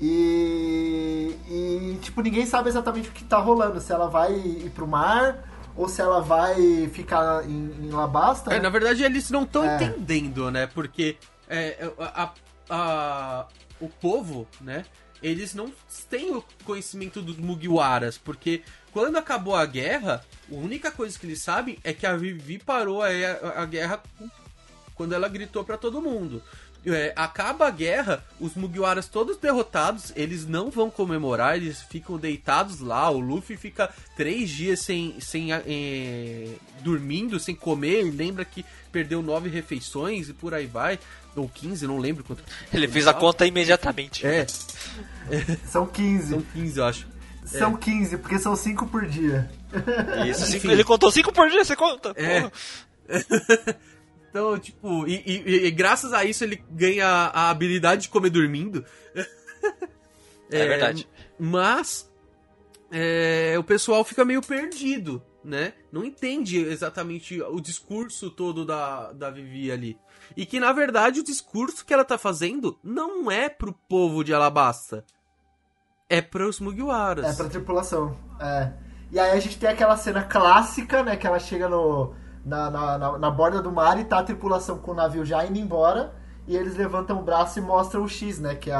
[0.00, 4.86] E, e, tipo, ninguém sabe exatamente o que tá rolando, se ela vai ir pro
[4.86, 5.44] mar
[5.76, 8.52] ou se ela vai ficar em, em Labasta.
[8.52, 9.76] É, na verdade, eles não estão É.
[9.76, 10.66] entendendo, né?
[10.66, 11.16] Porque
[11.48, 12.30] é, a,
[12.68, 13.46] a-
[13.80, 14.84] o povo, né?
[15.22, 15.72] Eles não
[16.08, 18.62] têm o conhecimento dos Mugiwaras, porque
[18.92, 23.02] quando acabou a guerra, a única coisa que eles sabem é que a Vivi parou
[23.02, 24.02] a, a- a guerra
[24.94, 26.42] quando ela gritou pra todo mundo.
[26.86, 32.80] É, acaba a guerra, os Mugiwaras todos derrotados, eles não vão comemorar, eles ficam deitados
[32.80, 33.10] lá.
[33.10, 36.48] O Luffy fica três dias sem, sem é,
[36.80, 37.98] dormindo, sem comer.
[38.00, 40.98] Ele lembra que perdeu nove refeições e por aí vai.
[41.36, 42.42] Ou 15, não lembro quanto.
[42.72, 44.26] Ele fez a conta imediatamente.
[44.26, 44.46] É,
[45.68, 46.30] São 15.
[46.30, 47.06] são 15, eu acho.
[47.44, 49.50] São 15, porque são 5 por dia.
[50.28, 52.14] Isso, cinco- ele contou 5 por dia, você conta?
[52.16, 52.50] É.
[54.30, 58.84] Então, tipo, e, e- e graças a isso ele ganha a habilidade de comer dormindo.
[60.52, 61.08] É verdade.
[61.38, 62.10] Mas
[62.90, 65.74] é, o pessoal fica meio perdido, né?
[65.92, 69.96] Não entende exatamente o discurso todo da, da Vivi ali.
[70.36, 74.34] E que, na verdade, o discurso que ela tá fazendo não é pro povo de
[74.34, 75.04] Alabasta.
[76.08, 77.24] É pros Mugiwaras.
[77.26, 78.16] É, pra tripulação.
[78.40, 78.72] É.
[79.12, 81.16] E aí a gente tem aquela cena clássica, né?
[81.16, 82.12] Que ela chega no,
[82.44, 85.44] na, na, na, na borda do mar e tá a tripulação com o navio já
[85.44, 86.14] indo embora.
[86.46, 88.54] E eles levantam o braço e mostram o X, né?
[88.54, 88.78] Que é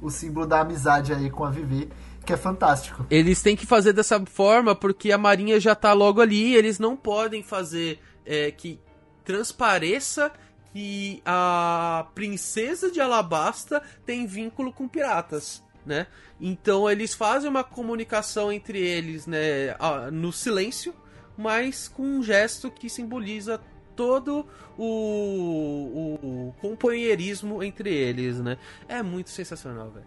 [0.00, 1.90] o, símbolo da amizade aí com a Vivi.
[2.24, 3.06] Que é fantástico.
[3.10, 6.54] Eles têm que fazer dessa forma porque a marinha já tá logo ali.
[6.54, 8.78] Eles não podem fazer é, que
[9.24, 10.30] transpareça
[10.72, 16.06] que a princesa de Alabasta tem vínculo com piratas, né?
[16.40, 19.74] Então eles fazem uma comunicação entre eles, né,
[20.12, 20.94] no silêncio,
[21.38, 23.60] mas com um gesto que simboliza
[23.94, 24.44] todo
[24.76, 28.58] o, o, companheirismo entre eles, né?
[28.88, 30.06] É muito sensacional, velho.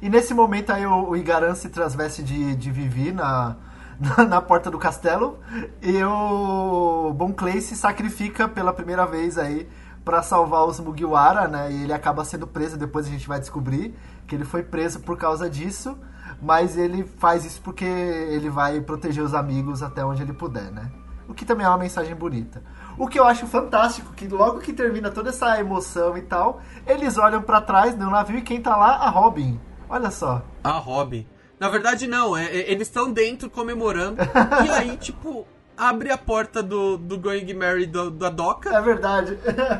[0.00, 3.56] E nesse momento aí o, o Igaran se transveste de, de Vivi na,
[4.00, 5.38] na, na porta do castelo.
[5.82, 9.68] E o Bon Clay se sacrifica pela primeira vez aí
[10.02, 11.72] pra salvar os Mugiwara, né?
[11.72, 13.94] E ele acaba sendo preso, depois a gente vai descobrir
[14.26, 15.98] que ele foi preso por causa disso.
[16.44, 20.90] Mas ele faz isso porque ele vai proteger os amigos até onde ele puder, né?
[21.26, 22.62] O que também é uma mensagem bonita.
[22.98, 27.16] O que eu acho fantástico, que logo que termina toda essa emoção e tal, eles
[27.16, 28.96] olham pra trás no navio e quem tá lá?
[28.96, 29.58] A Robin.
[29.88, 30.42] Olha só.
[30.62, 31.26] A Robin.
[31.58, 32.36] Na verdade, não.
[32.36, 34.18] é- é- eles estão dentro comemorando.
[34.66, 35.46] e aí, tipo,
[35.78, 39.38] abre a porta do, do Going Mary do- da doca É verdade.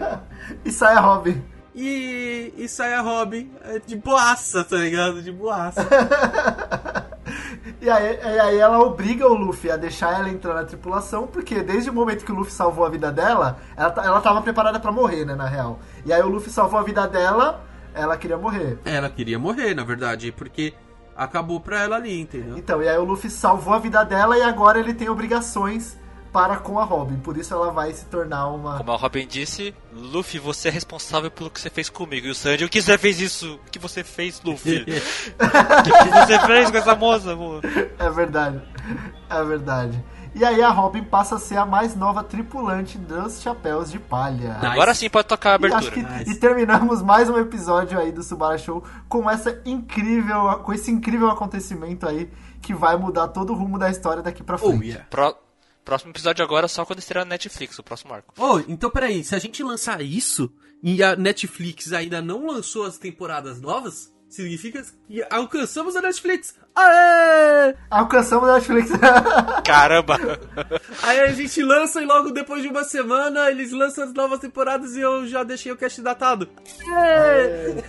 [0.64, 1.43] e sai a Robin.
[1.74, 5.22] E, e sai a Robin é, de boaça, tá ligado?
[5.22, 5.86] De boaça.
[7.80, 11.62] E aí, e aí ela obriga o Luffy a deixar ela entrar na tripulação, porque
[11.62, 14.92] desde o momento que o Luffy salvou a vida dela, ela, ela tava preparada pra
[14.92, 15.78] morrer, né, na real.
[16.05, 17.62] E aí o Luffy salvou a vida dela,
[17.94, 18.78] ela queria morrer.
[18.84, 20.74] Ela queria morrer, na verdade, porque
[21.16, 22.59] Acabou pra ela ali, entendeu?
[22.59, 25.96] Então, e aí o Luffy salvou a vida dela e agora ele tem obrigações
[26.35, 27.16] para com a Robin.
[27.20, 28.78] Por isso ela vai se tornar uma.
[28.78, 32.27] Como a Robin disse, Luffy, você é responsável pelo que você fez comigo.
[32.27, 33.55] E o Sanji, o que você fez isso?
[33.66, 34.81] O que você fez, Luffy?
[34.82, 37.61] o que você fez com essa moça, pô?
[37.98, 38.61] É verdade.
[39.31, 40.05] É verdade.
[40.35, 44.55] E aí a Robin passa a ser a mais nova tripulante dos Chapéus de Palha.
[44.55, 44.66] Nice.
[44.66, 46.09] Agora sim pode tocar a E, acho abertura.
[46.09, 46.31] que- Nice.
[46.32, 51.31] e terminamos mais um episódio aí do Subara Show com essa incrível, com esse incrível
[51.31, 52.28] acontecimento aí
[52.61, 54.86] que vai mudar todo o rumo da história daqui pra Oh, frente.
[54.89, 55.06] yeah.
[55.09, 55.36] Pró-
[55.85, 58.32] Próximo episódio agora só quando estrear na Netflix, o próximo arco.
[58.39, 60.51] Oh, então peraí, se a gente lançar isso
[60.82, 66.55] e a Netflix ainda não lançou as temporadas novas, significa que alcançamos a Netflix.
[66.74, 67.74] Aê!
[67.90, 68.90] Alcançamos a Netflix.
[69.65, 70.19] Caramba!
[71.02, 74.97] Aí a gente lança e logo depois de uma semana eles lançam as novas temporadas
[74.97, 76.48] e eu já deixei o cast datado.
[76.89, 77.85] Aê!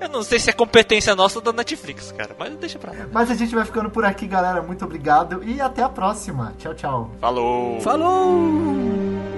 [0.00, 3.06] Eu não sei se é competência nossa ou da Netflix, cara, mas deixa pra lá.
[3.12, 4.60] Mas a gente vai ficando por aqui, galera.
[4.62, 6.54] Muito obrigado e até a próxima.
[6.58, 7.10] Tchau, tchau.
[7.20, 7.80] Falou!
[7.80, 9.33] Falou!